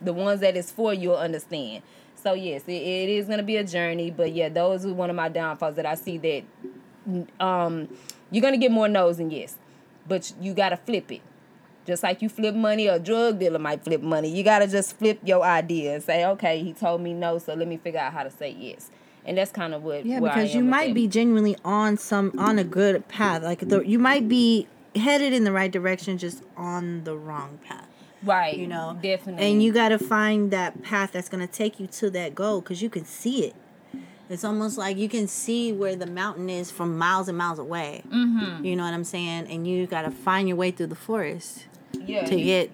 the 0.00 0.12
ones 0.12 0.40
that 0.40 0.56
is 0.56 0.70
for 0.70 0.94
you'll 0.94 1.16
understand. 1.16 1.82
So 2.16 2.34
yes, 2.34 2.62
it, 2.66 2.72
it 2.72 3.08
is 3.08 3.26
gonna 3.26 3.42
be 3.42 3.56
a 3.56 3.64
journey, 3.64 4.10
but 4.10 4.32
yeah, 4.32 4.48
those 4.48 4.84
are 4.84 4.92
one 4.92 5.10
of 5.10 5.16
my 5.16 5.28
downfalls 5.28 5.76
that 5.76 5.86
I 5.86 5.94
see 5.94 6.18
that 6.18 7.24
um, 7.40 7.88
you're 8.30 8.42
gonna 8.42 8.58
get 8.58 8.70
more 8.70 8.88
no's 8.88 9.18
than 9.18 9.30
yes, 9.30 9.56
but 10.06 10.32
you 10.40 10.54
gotta 10.54 10.76
flip 10.76 11.10
it. 11.10 11.22
Just 11.86 12.02
like 12.02 12.20
you 12.20 12.28
flip 12.28 12.54
money, 12.54 12.86
a 12.88 12.98
drug 12.98 13.38
dealer 13.38 13.58
might 13.58 13.82
flip 13.82 14.02
money. 14.02 14.28
You 14.28 14.44
gotta 14.44 14.68
just 14.68 14.98
flip 14.98 15.18
your 15.24 15.42
idea 15.42 15.94
and 15.94 16.02
say, 16.02 16.24
okay, 16.26 16.62
he 16.62 16.72
told 16.74 17.00
me 17.00 17.14
no, 17.14 17.38
so 17.38 17.54
let 17.54 17.66
me 17.66 17.78
figure 17.78 18.00
out 18.00 18.12
how 18.12 18.22
to 18.22 18.30
say 18.30 18.50
yes 18.50 18.90
and 19.24 19.36
that's 19.36 19.52
kind 19.52 19.74
of 19.74 19.82
what 19.82 20.04
yeah 20.06 20.20
because 20.20 20.54
you 20.54 20.64
might 20.64 20.94
be 20.94 21.06
genuinely 21.06 21.56
on 21.64 21.96
some 21.96 22.32
on 22.38 22.58
a 22.58 22.64
good 22.64 23.06
path. 23.08 23.42
Like 23.42 23.60
the, 23.60 23.80
you 23.80 23.98
might 23.98 24.28
be 24.28 24.66
headed 24.96 25.32
in 25.32 25.44
the 25.44 25.52
right 25.52 25.70
direction 25.70 26.18
just 26.18 26.42
on 26.56 27.04
the 27.04 27.16
wrong 27.16 27.58
path. 27.64 27.86
Right. 28.22 28.56
You 28.56 28.66
know? 28.66 28.98
Definitely. 29.00 29.50
And 29.50 29.62
you 29.62 29.72
got 29.72 29.90
to 29.90 29.98
find 29.98 30.50
that 30.50 30.82
path 30.82 31.12
that's 31.12 31.28
going 31.28 31.46
to 31.46 31.52
take 31.52 31.80
you 31.80 31.86
to 31.86 32.10
that 32.10 32.34
goal 32.34 32.60
because 32.60 32.82
you 32.82 32.90
can 32.90 33.04
see 33.04 33.46
it. 33.46 33.54
It's 34.28 34.44
almost 34.44 34.78
like 34.78 34.96
you 34.96 35.08
can 35.08 35.26
see 35.26 35.72
where 35.72 35.96
the 35.96 36.06
mountain 36.06 36.48
is 36.48 36.70
from 36.70 36.96
miles 36.96 37.28
and 37.28 37.36
miles 37.36 37.58
away. 37.58 38.02
Mm-hmm. 38.06 38.64
you 38.64 38.76
know 38.76 38.84
what 38.84 38.94
i'm 38.94 39.04
saying? 39.04 39.46
And 39.48 39.66
you 39.66 39.86
got 39.86 40.02
to 40.02 40.10
find 40.10 40.48
your 40.48 40.56
way 40.56 40.70
through 40.70 40.88
the 40.88 40.94
forest 40.94 41.66
yeah, 41.98 42.24
to 42.26 42.36
get 42.36 42.70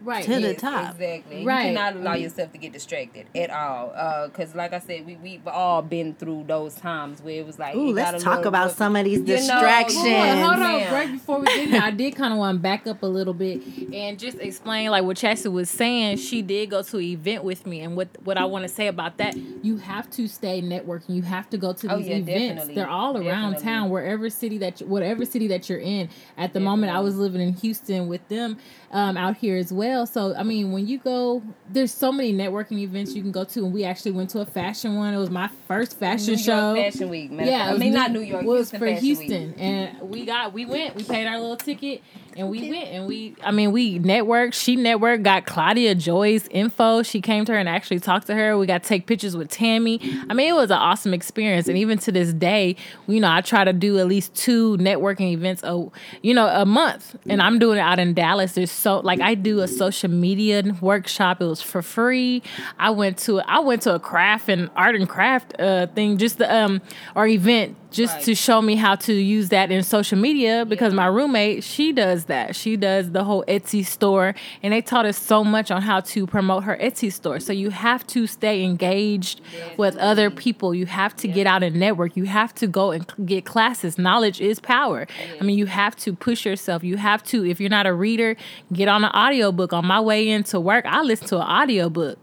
right 0.00 0.24
to 0.24 0.40
yes, 0.40 0.42
the 0.42 0.60
top. 0.60 0.94
Exactly. 0.94 1.44
Right. 1.44 1.70
You 1.70 1.76
cannot 1.76 1.96
allow 1.96 2.12
mm-hmm. 2.12 2.22
yourself 2.22 2.52
to 2.52 2.58
get 2.58 2.72
distracted 2.72 3.26
at 3.34 3.50
all. 3.50 4.26
Because, 4.26 4.54
uh, 4.54 4.58
like 4.58 4.72
I 4.72 4.78
said, 4.78 5.06
we 5.06 5.16
we've 5.16 5.46
all 5.46 5.82
been 5.82 6.14
through 6.14 6.44
those 6.46 6.74
times 6.74 7.20
where 7.22 7.40
it 7.40 7.46
was 7.46 7.58
like, 7.58 7.74
Ooh, 7.74 7.92
let's 7.92 8.22
talk 8.22 8.44
about 8.44 8.72
some 8.72 8.96
of 8.96 9.04
these 9.04 9.20
distractions. 9.20 10.04
Know, 10.04 10.48
hold 10.48 10.62
on, 10.62 10.92
right 10.92 11.12
before 11.12 11.40
we 11.40 11.46
get 11.46 11.70
there, 11.70 11.82
I 11.82 11.90
did 11.90 12.16
kind 12.16 12.32
of 12.32 12.38
want 12.38 12.56
to 12.56 12.62
back 12.62 12.86
up 12.86 13.02
a 13.02 13.06
little 13.06 13.34
bit 13.34 13.62
and 13.92 14.18
just 14.18 14.38
explain, 14.38 14.90
like 14.90 15.04
what 15.04 15.16
Chassie 15.16 15.50
was 15.50 15.70
saying. 15.70 16.18
She 16.18 16.42
did 16.42 16.70
go 16.70 16.82
to 16.82 16.96
an 16.96 17.02
event 17.02 17.44
with 17.44 17.66
me, 17.66 17.80
and 17.80 17.96
what 17.96 18.08
what 18.24 18.38
I 18.38 18.44
want 18.44 18.62
to 18.62 18.68
say 18.68 18.86
about 18.86 19.18
that, 19.18 19.36
you 19.36 19.76
have 19.78 20.10
to 20.12 20.28
stay 20.28 20.62
networking. 20.62 21.10
You 21.10 21.22
have 21.22 21.50
to 21.50 21.58
go 21.58 21.72
to 21.72 21.92
oh, 21.92 21.98
these 21.98 22.06
oh, 22.06 22.10
yeah, 22.10 22.16
events. 22.16 22.38
Definitely. 22.38 22.74
They're 22.74 22.88
all 22.88 23.16
around 23.16 23.52
definitely. 23.52 23.64
town, 23.64 23.90
wherever 23.90 24.30
city 24.30 24.58
that 24.58 24.80
you, 24.80 24.86
whatever 24.86 25.24
city 25.24 25.48
that 25.48 25.68
you're 25.68 25.78
in. 25.78 26.08
At 26.36 26.52
the 26.52 26.60
definitely. 26.60 26.64
moment, 26.64 26.92
I 26.92 27.00
was 27.00 27.16
living 27.16 27.40
in 27.40 27.54
Houston 27.54 28.08
with 28.08 28.26
them 28.28 28.58
um, 28.90 29.16
out 29.16 29.36
here 29.36 29.56
as 29.56 29.72
well. 29.72 29.87
So 30.04 30.34
I 30.34 30.42
mean, 30.42 30.72
when 30.72 30.86
you 30.86 30.98
go, 30.98 31.42
there's 31.68 31.92
so 31.92 32.12
many 32.12 32.32
networking 32.32 32.78
events 32.78 33.14
you 33.14 33.22
can 33.22 33.32
go 33.32 33.44
to, 33.44 33.64
and 33.64 33.72
we 33.72 33.84
actually 33.84 34.12
went 34.12 34.30
to 34.30 34.40
a 34.40 34.46
fashion 34.46 34.96
one. 34.96 35.14
It 35.14 35.18
was 35.18 35.30
my 35.30 35.48
first 35.66 35.98
fashion 35.98 36.36
show. 36.36 36.74
Fashion 36.74 37.08
Week. 37.08 37.30
Yeah, 37.32 37.70
I 37.70 37.76
mean 37.76 37.92
New, 37.92 37.98
not 37.98 38.12
New 38.12 38.20
York. 38.20 38.42
It 38.42 38.46
was 38.46 38.70
Houston 38.70 38.78
for 38.80 38.86
Houston, 38.86 39.48
Week. 39.48 39.54
and 39.58 40.00
we 40.00 40.24
got 40.26 40.52
we 40.52 40.66
went. 40.66 40.94
We 40.94 41.04
paid 41.04 41.26
our 41.26 41.38
little 41.38 41.56
ticket, 41.56 42.02
and 42.38 42.48
we 42.48 42.70
went 42.70 42.88
and 42.88 43.06
we 43.06 43.34
I 43.42 43.50
mean 43.50 43.72
we 43.72 43.98
networked. 43.98 44.54
She 44.54 44.76
networked, 44.76 45.24
got 45.24 45.44
Claudia 45.44 45.96
Joy's 45.96 46.46
info. 46.48 47.02
She 47.02 47.20
came 47.20 47.44
to 47.44 47.52
her 47.52 47.58
and 47.58 47.68
actually 47.68 47.98
talked 47.98 48.28
to 48.28 48.34
her. 48.34 48.56
We 48.56 48.66
got 48.66 48.84
to 48.84 48.88
take 48.88 49.06
pictures 49.06 49.36
with 49.36 49.50
Tammy. 49.50 50.00
I 50.30 50.34
mean 50.34 50.48
it 50.48 50.54
was 50.54 50.70
an 50.70 50.78
awesome 50.78 51.12
experience. 51.12 51.66
And 51.66 51.76
even 51.76 51.98
to 51.98 52.12
this 52.12 52.32
day, 52.32 52.76
you 53.08 53.18
know, 53.20 53.30
I 53.30 53.40
try 53.40 53.64
to 53.64 53.72
do 53.72 53.98
at 53.98 54.06
least 54.06 54.34
two 54.34 54.76
networking 54.78 55.32
events 55.32 55.62
a 55.64 55.88
you 56.22 56.32
know, 56.32 56.46
a 56.46 56.64
month. 56.64 57.16
And 57.26 57.42
I'm 57.42 57.58
doing 57.58 57.78
it 57.78 57.82
out 57.82 57.98
in 57.98 58.14
Dallas. 58.14 58.52
There's 58.52 58.70
so 58.70 59.00
like 59.00 59.20
I 59.20 59.34
do 59.34 59.58
a 59.60 59.68
social 59.68 60.10
media 60.10 60.62
workshop. 60.80 61.42
It 61.42 61.46
was 61.46 61.60
for 61.60 61.82
free. 61.82 62.42
I 62.78 62.90
went 62.90 63.18
to 63.18 63.40
I 63.40 63.58
went 63.58 63.82
to 63.82 63.96
a 63.96 64.00
craft 64.00 64.48
and 64.48 64.70
art 64.76 64.94
and 64.94 65.08
craft 65.08 65.58
uh 65.58 65.88
thing 65.88 66.18
just 66.18 66.38
the 66.38 66.54
um 66.54 66.80
or 67.16 67.26
event 67.26 67.76
just 67.90 68.14
right. 68.14 68.24
to 68.24 68.34
show 68.34 68.60
me 68.60 68.74
how 68.74 68.94
to 68.94 69.12
use 69.12 69.48
that 69.48 69.70
in 69.70 69.82
social 69.82 70.18
media 70.18 70.64
because 70.66 70.92
yeah. 70.92 70.96
my 70.96 71.06
roommate 71.06 71.64
she 71.64 71.92
does 71.92 72.26
that. 72.28 72.56
She 72.56 72.76
does 72.76 73.10
the 73.10 73.24
whole 73.24 73.44
etsy 73.48 73.84
store 73.84 74.34
and 74.62 74.72
they 74.72 74.80
taught 74.80 75.04
us 75.04 75.18
so 75.18 75.44
much 75.44 75.70
on 75.70 75.82
how 75.82 76.00
to 76.00 76.26
promote 76.26 76.64
her 76.64 76.76
etsy 76.80 77.12
store. 77.12 77.40
So 77.40 77.52
you 77.52 77.70
have 77.70 78.06
to 78.08 78.26
stay 78.26 78.62
engaged 78.62 79.40
with 79.76 79.96
other 79.96 80.30
people. 80.30 80.74
You 80.74 80.86
have 80.86 81.16
to 81.16 81.28
get 81.28 81.46
out 81.46 81.62
and 81.62 81.76
network. 81.76 82.16
You 82.16 82.24
have 82.24 82.54
to 82.56 82.66
go 82.66 82.92
and 82.92 83.06
get 83.26 83.44
classes. 83.44 83.98
Knowledge 83.98 84.40
is 84.40 84.60
power. 84.60 85.06
I 85.40 85.44
mean 85.44 85.58
you 85.58 85.66
have 85.66 85.96
to 85.96 86.14
push 86.14 86.46
yourself. 86.46 86.84
You 86.84 86.96
have 86.96 87.22
to 87.24 87.44
if 87.44 87.60
you're 87.60 87.70
not 87.70 87.86
a 87.86 87.92
reader 87.92 88.36
get 88.72 88.88
on 88.88 89.04
an 89.04 89.10
audiobook. 89.10 89.72
On 89.72 89.84
my 89.84 90.00
way 90.00 90.28
into 90.28 90.60
work 90.60 90.84
i 90.86 91.02
listen 91.02 91.26
to 91.28 91.36
an 91.36 91.42
audiobook 91.42 92.18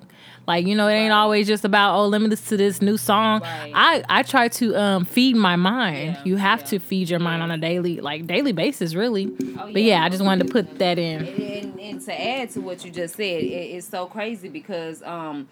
like 0.47 0.67
you 0.67 0.75
know, 0.75 0.87
it 0.87 0.93
ain't 0.93 1.11
right. 1.11 1.17
always 1.17 1.47
just 1.47 1.65
about 1.65 1.97
oh, 1.97 2.07
listen 2.07 2.29
to 2.29 2.57
this 2.57 2.81
new 2.81 2.97
song. 2.97 3.41
Right. 3.41 3.71
I 3.73 4.03
I 4.09 4.23
try 4.23 4.47
to 4.49 4.75
um, 4.75 5.05
feed 5.05 5.35
my 5.35 5.55
mind. 5.55 6.13
Yeah. 6.13 6.21
You 6.23 6.35
have 6.37 6.61
yeah. 6.61 6.65
to 6.67 6.79
feed 6.79 7.09
your 7.09 7.19
mind 7.19 7.41
on 7.41 7.51
a 7.51 7.57
daily 7.57 8.01
like 8.01 8.27
daily 8.27 8.51
basis, 8.51 8.93
really. 8.95 9.33
Oh, 9.59 9.71
but 9.71 9.81
yeah, 9.81 10.03
I 10.03 10.09
just 10.09 10.23
wanted 10.23 10.47
to 10.47 10.53
put 10.53 10.79
that 10.79 10.99
in. 10.99 11.25
And, 11.25 11.39
and, 11.39 11.79
and 11.79 12.01
to 12.01 12.21
add 12.21 12.51
to 12.51 12.61
what 12.61 12.85
you 12.85 12.91
just 12.91 13.15
said, 13.15 13.43
it, 13.43 13.47
it's 13.47 13.87
so 13.87 14.05
crazy 14.05 14.49
because 14.49 15.01
um, 15.03 15.47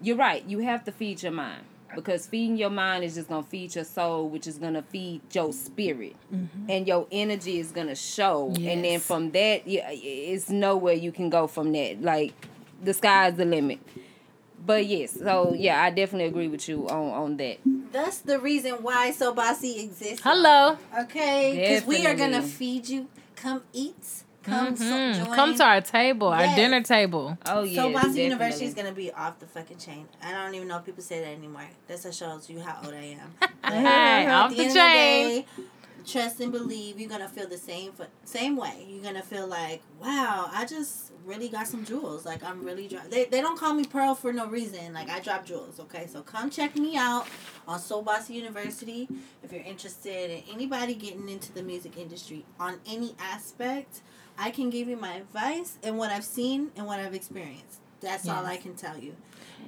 you're 0.00 0.16
right. 0.16 0.44
You 0.46 0.60
have 0.60 0.84
to 0.84 0.92
feed 0.92 1.22
your 1.22 1.32
mind 1.32 1.64
because 1.94 2.26
feeding 2.26 2.56
your 2.56 2.70
mind 2.70 3.04
is 3.04 3.14
just 3.14 3.28
gonna 3.28 3.42
feed 3.42 3.74
your 3.74 3.84
soul, 3.84 4.28
which 4.28 4.46
is 4.46 4.58
gonna 4.58 4.82
feed 4.82 5.20
your 5.32 5.52
spirit, 5.52 6.16
mm-hmm. 6.32 6.70
and 6.70 6.86
your 6.86 7.06
energy 7.10 7.58
is 7.58 7.72
gonna 7.72 7.94
show. 7.94 8.52
Yes. 8.56 8.72
And 8.72 8.84
then 8.84 9.00
from 9.00 9.30
that, 9.32 9.66
yeah, 9.66 9.88
it's 9.90 10.48
nowhere 10.48 10.94
you 10.94 11.12
can 11.12 11.30
go 11.30 11.46
from 11.46 11.72
that. 11.72 12.00
Like 12.00 12.32
the 12.82 12.94
sky's 12.94 13.34
the 13.34 13.44
limit. 13.44 13.80
But 14.64 14.86
yes, 14.86 15.18
so 15.18 15.54
yeah, 15.56 15.82
I 15.82 15.90
definitely 15.90 16.26
agree 16.26 16.48
with 16.48 16.68
you 16.68 16.88
on 16.88 17.10
on 17.10 17.36
that. 17.38 17.58
That's 17.90 18.18
the 18.18 18.38
reason 18.38 18.74
why 18.82 19.10
So 19.10 19.34
Bossy 19.34 19.80
exists. 19.80 20.20
Hello. 20.22 20.78
Okay, 21.00 21.52
because 21.56 21.86
we 21.86 22.06
are 22.06 22.14
gonna 22.14 22.42
feed 22.42 22.88
you. 22.88 23.08
Come 23.34 23.62
eat. 23.72 24.24
Come 24.44 24.74
mm-hmm. 24.74 25.24
so 25.24 25.34
Come 25.34 25.54
to 25.56 25.64
our 25.64 25.80
table, 25.80 26.30
yes. 26.30 26.50
our 26.50 26.56
dinner 26.56 26.80
table. 26.82 27.38
Oh 27.46 27.62
yeah. 27.62 27.82
So 27.82 27.92
Bossy 27.92 28.22
University 28.22 28.66
is 28.66 28.74
gonna 28.74 28.92
be 28.92 29.12
off 29.12 29.38
the 29.38 29.46
fucking 29.46 29.78
chain. 29.78 30.06
I 30.22 30.32
don't 30.32 30.54
even 30.54 30.68
know 30.68 30.78
if 30.78 30.84
people 30.84 31.02
say 31.02 31.20
that 31.20 31.28
anymore. 31.28 31.68
That 31.88 32.02
just 32.02 32.18
shows 32.18 32.48
you 32.48 32.60
how 32.60 32.80
old 32.84 32.94
I 32.94 33.16
am. 33.18 33.50
hey, 33.72 34.26
off 34.28 34.50
the, 34.50 34.56
the 34.56 34.62
chain. 34.62 34.74
The 34.74 35.42
day, 35.42 35.46
trust 36.04 36.40
and 36.40 36.52
believe 36.52 36.98
you're 36.98 37.08
gonna 37.08 37.28
feel 37.28 37.48
the 37.48 37.58
same 37.58 37.92
for 37.92 38.06
same 38.24 38.56
way. 38.56 38.86
You're 38.88 39.02
gonna 39.02 39.22
feel 39.22 39.46
like, 39.46 39.82
wow, 40.00 40.48
I 40.52 40.64
just 40.64 41.12
really 41.24 41.48
got 41.48 41.66
some 41.66 41.84
jewels. 41.84 42.26
Like 42.26 42.42
I'm 42.44 42.64
really 42.64 42.88
dro- 42.88 43.00
they 43.10 43.24
they 43.24 43.40
don't 43.40 43.58
call 43.58 43.74
me 43.74 43.84
Pearl 43.84 44.14
for 44.14 44.32
no 44.32 44.46
reason. 44.46 44.92
Like 44.92 45.08
I 45.08 45.20
drop 45.20 45.44
jewels. 45.44 45.80
Okay, 45.80 46.06
so 46.06 46.22
come 46.22 46.50
check 46.50 46.76
me 46.76 46.96
out 46.96 47.26
on 47.66 47.78
So 47.78 48.02
Bossy 48.02 48.34
University 48.34 49.08
if 49.42 49.52
you're 49.52 49.62
interested 49.62 50.30
in 50.30 50.42
anybody 50.52 50.94
getting 50.94 51.28
into 51.28 51.52
the 51.52 51.62
music 51.62 51.96
industry 51.98 52.44
on 52.58 52.78
any 52.86 53.14
aspect. 53.18 54.00
I 54.38 54.50
can 54.50 54.70
give 54.70 54.88
you 54.88 54.96
my 54.96 55.14
advice 55.14 55.76
and 55.82 55.98
what 55.98 56.10
I've 56.10 56.24
seen 56.24 56.70
and 56.74 56.86
what 56.86 56.98
I've 56.98 57.14
experienced. 57.14 57.80
That's 58.02 58.26
yes. 58.26 58.34
all 58.34 58.44
I 58.44 58.56
can 58.56 58.74
tell 58.74 58.98
you. 58.98 59.14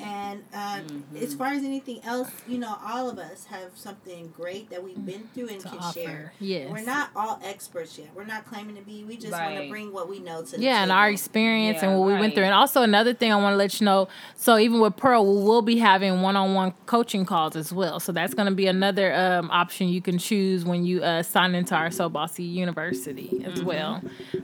And 0.01 0.43
uh, 0.53 0.81
mm-hmm. 0.81 1.17
as 1.19 1.35
far 1.35 1.49
as 1.49 1.63
anything 1.63 2.01
else, 2.05 2.31
you 2.49 2.59
know, 2.59 2.77
all 2.85 3.09
of 3.09 3.19
us 3.19 3.45
have 3.47 3.71
something 3.77 4.33
great 4.37 4.71
that 4.71 4.83
we've 4.83 5.05
been 5.05 5.29
through 5.35 5.49
and 5.49 5.61
to 5.61 5.69
can 5.69 5.79
offer. 5.79 6.01
share. 6.01 6.33
Yes. 6.41 6.71
We're 6.71 6.85
not 6.85 7.11
all 7.15 7.41
experts 7.45 7.99
yet. 7.99 8.09
We're 8.15 8.25
not 8.25 8.45
claiming 8.47 8.75
to 8.77 8.83
be. 8.83 9.05
We 9.05 9.17
just 9.17 9.33
right. 9.33 9.53
want 9.53 9.65
to 9.65 9.71
bring 9.71 9.93
what 9.93 10.09
we 10.09 10.19
know 10.19 10.43
to 10.43 10.61
Yeah, 10.61 10.83
and 10.83 10.91
our 10.91 11.11
experience 11.11 11.79
yeah, 11.81 11.91
and 11.91 12.01
what 12.01 12.09
right. 12.09 12.15
we 12.15 12.21
went 12.21 12.35
through. 12.35 12.45
And 12.45 12.55
also 12.55 12.83
another 12.83 13.15
thing 13.15 13.33
I 13.33 13.37
want 13.37 13.53
to 13.53 13.57
let 13.57 13.81
you 13.81 13.85
know, 13.85 14.09
so 14.37 14.59
even 14.59 14.81
with 14.81 14.97
Pearl, 14.97 15.25
we 15.25 15.45
will 15.45 15.63
be 15.63 15.79
having 15.79 16.23
one-on-one 16.23 16.75
coaching 16.87 17.25
calls 17.25 17.55
as 17.55 17.73
well. 17.73 18.01
So 18.01 18.11
that's 18.11 18.35
going 18.35 18.49
to 18.49 18.55
be 18.55 18.67
another 18.67 19.15
um, 19.15 19.51
option 19.51 19.89
you 19.89 20.03
can 20.03 20.19
choose 20.19 20.65
when 20.65 20.85
you 20.85 21.05
uh, 21.05 21.23
sign 21.23 21.55
into 21.55 21.75
our 21.75 21.91
So 21.91 22.09
Bossy 22.09 22.43
University 22.43 23.45
as 23.45 23.59
mm-hmm. 23.59 23.67
well. 23.67 24.03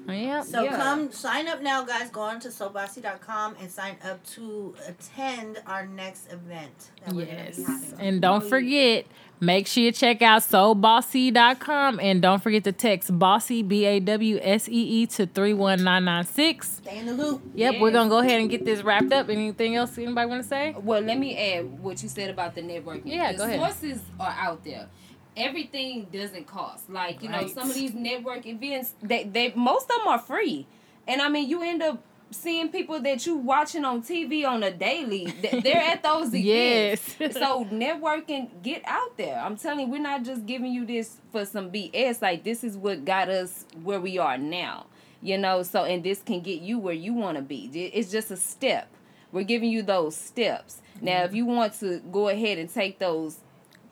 Yeah. 0.09 0.43
So 0.43 0.63
yeah. 0.63 0.77
come 0.77 1.11
sign 1.11 1.49
up 1.49 1.61
now, 1.61 1.83
guys. 1.85 2.11
Go 2.11 2.21
on 2.21 2.39
to 2.41 2.49
sobossy.com 2.49 3.57
and 3.61 3.71
sign 3.71 3.80
up 3.81 4.25
to 4.35 4.75
attend 4.87 5.41
attend 5.41 5.63
our 5.67 5.87
next 5.87 6.33
event 6.33 6.91
that 7.05 7.15
we're 7.15 7.27
yes. 7.27 7.57
be 7.57 7.63
having. 7.63 8.01
And 8.01 8.23
don't 8.23 8.45
forget, 8.45 9.07
make 9.41 9.67
sure 9.67 9.85
you 9.85 9.93
check 9.93 10.23
out 10.23 10.43
sobossy.com 10.43 12.01
and 12.01 12.23
don't 12.23 12.43
forget 12.43 12.65
to 12.65 12.73
text 12.73 13.17
bossy 13.19 13.63
B 13.63 13.85
A 13.87 14.01
W 14.01 14.39
S 14.43 14.69
E 14.69 15.03
E 15.03 15.07
to 15.07 15.27
31996. 15.27 16.69
Stay 16.69 16.99
in 16.99 17.07
the 17.07 17.13
loop. 17.15 17.43
Yep, 17.55 17.73
yes. 17.75 17.83
we're 17.83 17.91
going 17.91 18.09
to 18.09 18.11
go 18.11 18.19
ahead 18.19 18.41
and 18.41 18.51
get 18.51 18.65
this 18.65 18.83
wrapped 18.83 19.13
up. 19.13 19.29
Anything 19.29 19.77
else 19.77 19.97
anybody 19.99 20.29
want 20.29 20.43
to 20.43 20.49
say? 20.49 20.75
Well, 20.79 21.01
let 21.01 21.19
me 21.19 21.37
add 21.37 21.81
what 21.81 22.03
you 22.03 22.09
said 22.09 22.31
about 22.31 22.55
the 22.55 22.63
networking. 22.63 23.03
Yeah, 23.05 23.33
the 23.33 23.39
go 23.39 23.45
ahead. 23.45 23.61
sources 23.61 24.03
are 24.19 24.35
out 24.39 24.65
there 24.65 24.89
everything 25.37 26.07
doesn't 26.13 26.47
cost. 26.47 26.91
Like, 26.91 27.23
you 27.23 27.31
right. 27.31 27.47
know, 27.47 27.49
some 27.49 27.71
of 27.71 27.75
these 27.75 27.95
network 27.95 28.45
events, 28.45 28.95
they, 29.01 29.25
they 29.25 29.53
most 29.55 29.85
of 29.85 29.99
them 29.99 30.09
are 30.09 30.19
free. 30.19 30.67
And 31.07 31.23
I 31.23 31.29
mean, 31.29 31.49
you 31.49 31.63
end 31.63 31.83
up 31.83 32.03
seeing 32.31 32.69
people 32.69 33.01
that 33.01 33.27
you 33.27 33.37
watching 33.37 33.85
on 33.85 34.03
TV 34.03 34.47
on 34.47 34.63
a 34.63 34.71
daily. 34.71 35.27
They're 35.27 35.77
at 35.77 36.03
those 36.03 36.29
events. 36.35 37.17
yes. 37.19 37.35
so 37.35 37.65
networking, 37.67 38.63
get 38.63 38.83
out 38.87 39.17
there. 39.17 39.39
I'm 39.39 39.57
telling 39.57 39.87
you, 39.87 39.93
we're 39.93 40.01
not 40.01 40.25
just 40.25 40.47
giving 40.47 40.73
you 40.73 40.87
this 40.87 41.19
for 41.33 41.45
some 41.45 41.71
BS. 41.71 42.23
Like 42.23 42.45
this 42.45 42.65
is 42.65 42.77
what 42.77 43.05
got 43.05 43.29
us 43.29 43.67
where 43.83 44.01
we 44.01 44.19
are 44.19 44.39
now. 44.39 44.87
You 45.23 45.37
know, 45.37 45.63
so 45.63 45.85
and 45.85 46.03
this 46.03 46.23
can 46.23 46.41
get 46.41 46.63
you 46.63 46.79
where 46.79 46.95
you 46.95 47.13
want 47.13 47.37
to 47.37 47.43
be. 47.43 47.67
It's 47.75 48.11
just 48.11 48.31
a 48.31 48.37
step. 48.37 48.89
We're 49.33 49.45
giving 49.45 49.71
you 49.71 49.83
those 49.83 50.17
steps. 50.17 50.81
Now, 51.01 51.19
mm-hmm. 51.19 51.27
if 51.27 51.35
you 51.35 51.47
want 51.47 51.75
to 51.81 52.01
go 52.11 52.29
ahead 52.29 52.59
and 52.59 52.73
take 52.73 52.99
those 52.99 53.37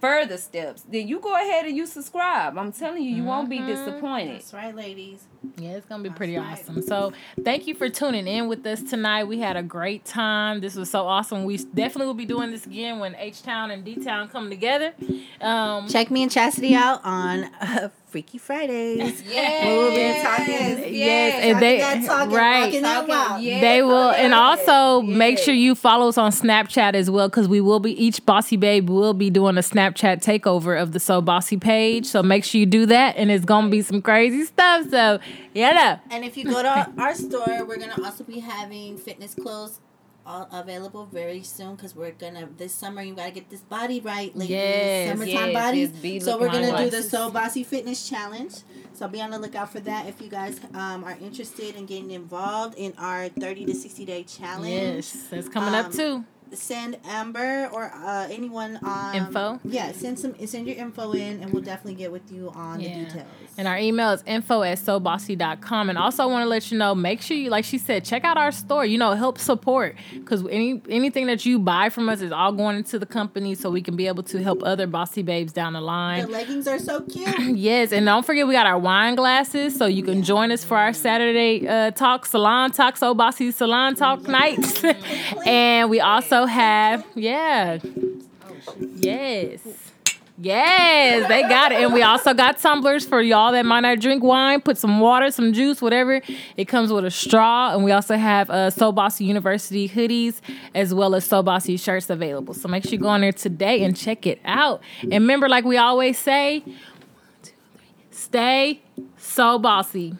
further 0.01 0.37
steps, 0.37 0.83
then 0.83 1.09
you 1.09 1.21
go 1.21 1.35
ahead 1.35 1.67
and 1.67 1.77
you 1.77 1.87
subscribe. 1.87 2.57
I'm 2.57 2.73
telling 2.73 3.03
you, 3.03 3.11
you 3.11 3.17
mm-hmm. 3.19 3.27
won't 3.27 3.49
be 3.51 3.59
mm-hmm. 3.59 3.69
disappointed. 3.69 4.37
That's 4.37 4.53
right, 4.53 4.75
ladies. 4.75 5.25
Yeah, 5.57 5.71
it's 5.71 5.87
gonna 5.87 6.03
be 6.03 6.11
pretty 6.11 6.37
awesome. 6.37 6.83
So 6.83 7.13
thank 7.45 7.67
you 7.67 7.75
for 7.75 7.89
tuning 7.89 8.27
in 8.27 8.49
with 8.49 8.67
us 8.67 8.83
tonight. 8.83 9.25
We 9.25 9.39
had 9.39 9.57
a 9.57 9.63
great 9.63 10.05
time. 10.05 10.61
This 10.61 10.75
was 10.75 10.91
so 10.91 11.07
awesome. 11.07 11.45
We 11.45 11.59
definitely 11.59 12.07
will 12.07 12.15
be 12.15 12.27
doing 12.27 12.51
this 12.51 12.67
again 12.67 12.99
when 12.99 13.15
H 13.17 13.43
Town 13.43 13.71
and 13.71 13.85
D 13.85 13.97
Town 13.97 14.29
come 14.29 14.51
together. 14.51 14.95
Um, 15.41 15.89
Check 15.89 16.11
me 16.11 16.23
and 16.23 16.31
Chasity 16.31 16.75
out 16.75 17.01
on 17.05 17.45
uh, 17.61 17.89
Freaky 18.09 18.39
Fridays. 18.39 19.23
Yes, 19.29 19.65
we'll 19.67 19.91
be 19.91 20.23
talking. 20.23 20.55
Yes, 20.55 20.91
yes. 20.91 21.45
and 21.45 21.63
they 21.63 22.07
talking, 22.07 22.35
right. 22.35 22.83
Talking, 22.83 23.45
yes. 23.45 23.61
They 23.61 23.83
will, 23.83 24.11
and 24.11 24.33
also 24.33 25.03
yes. 25.03 25.17
make 25.17 25.39
sure 25.39 25.53
you 25.53 25.75
follow 25.75 26.09
us 26.09 26.17
on 26.17 26.33
Snapchat 26.33 26.95
as 26.95 27.11
well 27.11 27.29
because 27.29 27.47
we 27.47 27.61
will 27.61 27.81
be 27.81 27.93
each 28.03 28.25
Bossy 28.25 28.57
Babe 28.57 28.89
will 28.89 29.13
be 29.13 29.29
doing 29.29 29.59
a 29.59 29.61
Snapchat 29.61 30.23
takeover 30.25 30.81
of 30.81 30.93
the 30.93 31.01
So 31.01 31.21
Bossy 31.21 31.59
page. 31.59 32.07
So 32.07 32.23
make 32.23 32.45
sure 32.45 32.59
you 32.59 32.67
do 32.67 32.87
that, 32.87 33.17
and 33.17 33.31
it's 33.31 33.45
gonna 33.45 33.69
be 33.69 33.83
some 33.83 34.01
crazy 34.01 34.45
stuff. 34.45 34.89
So 34.91 35.19
yeah. 35.53 35.99
And 36.11 36.25
if 36.25 36.37
you 36.37 36.45
go 36.45 36.63
to 36.63 36.93
our 36.99 37.15
store, 37.15 37.65
we're 37.67 37.79
gonna 37.79 38.03
also 38.03 38.25
be 38.25 38.39
having 38.39 38.97
fitness 38.97 39.35
clothes 39.35 39.81
all 40.29 40.49
available 40.53 41.07
very 41.07 41.43
soon 41.43 41.75
because 41.75 41.97
we're 41.97 42.13
gonna 42.13 42.49
this 42.59 42.75
summer 42.75 43.03
you 43.03 43.15
gotta 43.15 43.31
get 43.31 43.49
this 43.49 43.63
body 43.63 44.01
right 44.01 44.37
ladies. 44.37 44.51
Yes, 44.51 45.09
summertime 45.09 45.51
yes, 45.51 45.91
bodies. 45.91 46.25
so 46.25 46.39
we're 46.39 46.53
gonna 46.53 46.77
do 46.85 46.91
the 46.91 47.03
so 47.03 47.31
bossy 47.31 47.65
fitness 47.65 48.09
challenge. 48.09 48.57
So 48.93 49.09
be 49.09 49.23
on 49.23 49.31
the 49.31 49.39
lookout 49.39 49.73
for 49.73 49.81
that 49.81 50.07
if 50.07 50.21
you 50.21 50.29
guys 50.29 50.61
um, 50.75 51.05
are 51.05 51.17
interested 51.21 51.77
in 51.77 51.87
getting 51.87 52.11
involved 52.11 52.77
in 52.77 52.93
our 52.99 53.29
30 53.29 53.67
to 53.67 53.75
60 53.75 54.05
day 54.05 54.23
challenge. 54.25 54.71
Yes 54.71 55.29
that's 55.31 55.49
coming 55.49 55.75
um, 55.75 55.87
up 55.87 55.93
too 55.93 56.25
send 56.53 56.97
Amber 57.05 57.69
or 57.73 57.93
uh, 57.95 58.29
anyone 58.31 58.79
on 58.83 59.15
info. 59.15 59.61
Yeah, 59.65 59.93
send 59.93 60.19
some 60.19 60.35
send 60.47 60.67
your 60.67 60.77
info 60.77 61.13
in 61.13 61.43
and 61.43 61.53
we'll 61.53 61.63
definitely 61.63 61.95
get 61.95 62.13
with 62.13 62.31
you 62.33 62.51
on 62.55 62.81
yeah. 62.81 62.99
the 62.99 63.05
details. 63.05 63.27
And 63.57 63.67
our 63.67 63.79
email 63.79 64.11
is 64.11 64.23
info 64.27 64.63
at 64.63 64.79
sobossy.com. 64.79 65.89
And 65.89 65.99
also 65.99 66.23
I 66.23 66.27
want 66.27 66.45
to 66.45 66.49
let 66.49 66.71
you 66.71 66.79
know, 66.79 66.95
make 66.95 67.21
sure 67.21 67.37
you 67.37 67.51
like 67.51 67.65
she 67.65 67.79
said, 67.79 68.05
check 68.05 68.25
out 68.25 68.37
our 68.37 68.53
store. 68.53 68.85
You 68.85 68.99
know, 68.99 69.13
help 69.13 69.39
support 69.39 69.97
because 70.13 70.47
any 70.47 70.81
anything 70.89 71.27
that 71.27 71.45
you 71.45 71.59
buy 71.59 71.89
from 71.89 72.09
us 72.09 72.21
is 72.21 72.33
all 72.33 72.53
going 72.53 72.77
into 72.77 72.99
the 72.99 73.07
company 73.07 73.55
so 73.55 73.71
we 73.71 73.83
can 73.83 73.97
be 73.97 74.07
able 74.07 74.23
to 74.25 74.43
help 74.43 74.63
other 74.63 74.87
bossy 74.87 75.23
babes 75.23 75.53
down 75.53 75.73
the 75.73 75.81
line. 75.81 76.23
The 76.23 76.29
leggings 76.29 76.69
are 76.69 76.79
so 76.79 77.01
cute. 77.03 77.29
yes, 77.57 77.93
and 77.93 78.07
don't 78.07 78.25
forget 78.25 78.47
we 78.47 78.55
got 78.55 78.67
our 78.67 78.79
wine 78.79 79.15
glasses 79.15 79.77
so 79.77 79.87
you 79.87 80.03
can 80.03 80.19
yeah. 80.19 80.25
join 80.25 80.53
us 80.53 80.65
for 80.65 80.77
our 80.77 80.93
Saturday 80.93 81.67
uh, 81.67 81.91
talk 81.91 82.27
salon 82.27 82.71
talk 82.71 82.97
so 82.97 83.15
bossy 83.15 83.51
salon 83.51 83.95
talk 83.95 84.23
nights. 84.23 84.85
and 85.47 85.91
we 85.91 86.01
also 86.01 86.38
have, 86.47 87.05
yeah. 87.15 87.79
Yes. 88.97 89.61
Yes, 90.41 91.27
they 91.27 91.43
got 91.43 91.73
it. 91.73 91.81
And 91.81 91.93
we 91.93 92.03
also 92.03 92.33
got 92.33 92.59
tumblers 92.59 93.05
for 93.05 93.21
y'all 93.21 93.51
that 93.51 93.67
might 93.67 93.81
not 93.81 93.99
drink 93.99 94.23
wine. 94.23 94.61
Put 94.61 94.79
some 94.79 95.01
water, 95.01 95.33
some 95.33 95.53
juice, 95.53 95.83
whatever. 95.83 96.23
It 96.57 96.67
comes 96.67 96.93
with 96.93 97.05
a 97.05 97.11
straw. 97.11 97.75
And 97.75 97.83
we 97.83 97.91
also 97.91 98.17
have 98.17 98.49
uh, 98.49 98.71
So 98.71 98.93
Bossy 98.93 99.25
University 99.25 99.89
hoodies 99.89 100.41
as 100.77 100.95
well 100.95 101.17
as 101.17 101.25
So 101.25 101.43
Bossy 101.43 101.77
shirts 101.77 102.09
available. 102.09 102.55
So 102.55 102.69
make 102.69 102.85
sure 102.85 102.93
you 102.93 102.99
go 102.99 103.09
on 103.09 103.23
there 103.23 103.33
today 103.33 103.83
and 103.83 103.97
check 103.97 104.27
it 104.27 104.41
out. 104.45 104.81
And 105.03 105.15
remember, 105.15 105.49
like 105.49 105.65
we 105.65 105.77
always 105.77 106.19
say, 106.19 106.63
stay 108.13 108.81
so 109.17 109.59
bossy. 109.59 110.15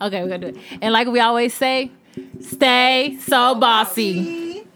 Okay, 0.00 0.22
we're 0.22 0.28
going 0.28 0.40
to 0.40 0.52
do 0.52 0.58
it. 0.58 0.64
And 0.82 0.92
like 0.92 1.06
we 1.06 1.20
always 1.20 1.54
say, 1.54 1.92
Stay 2.40 3.18
so 3.20 3.54
bossy. 3.54 4.66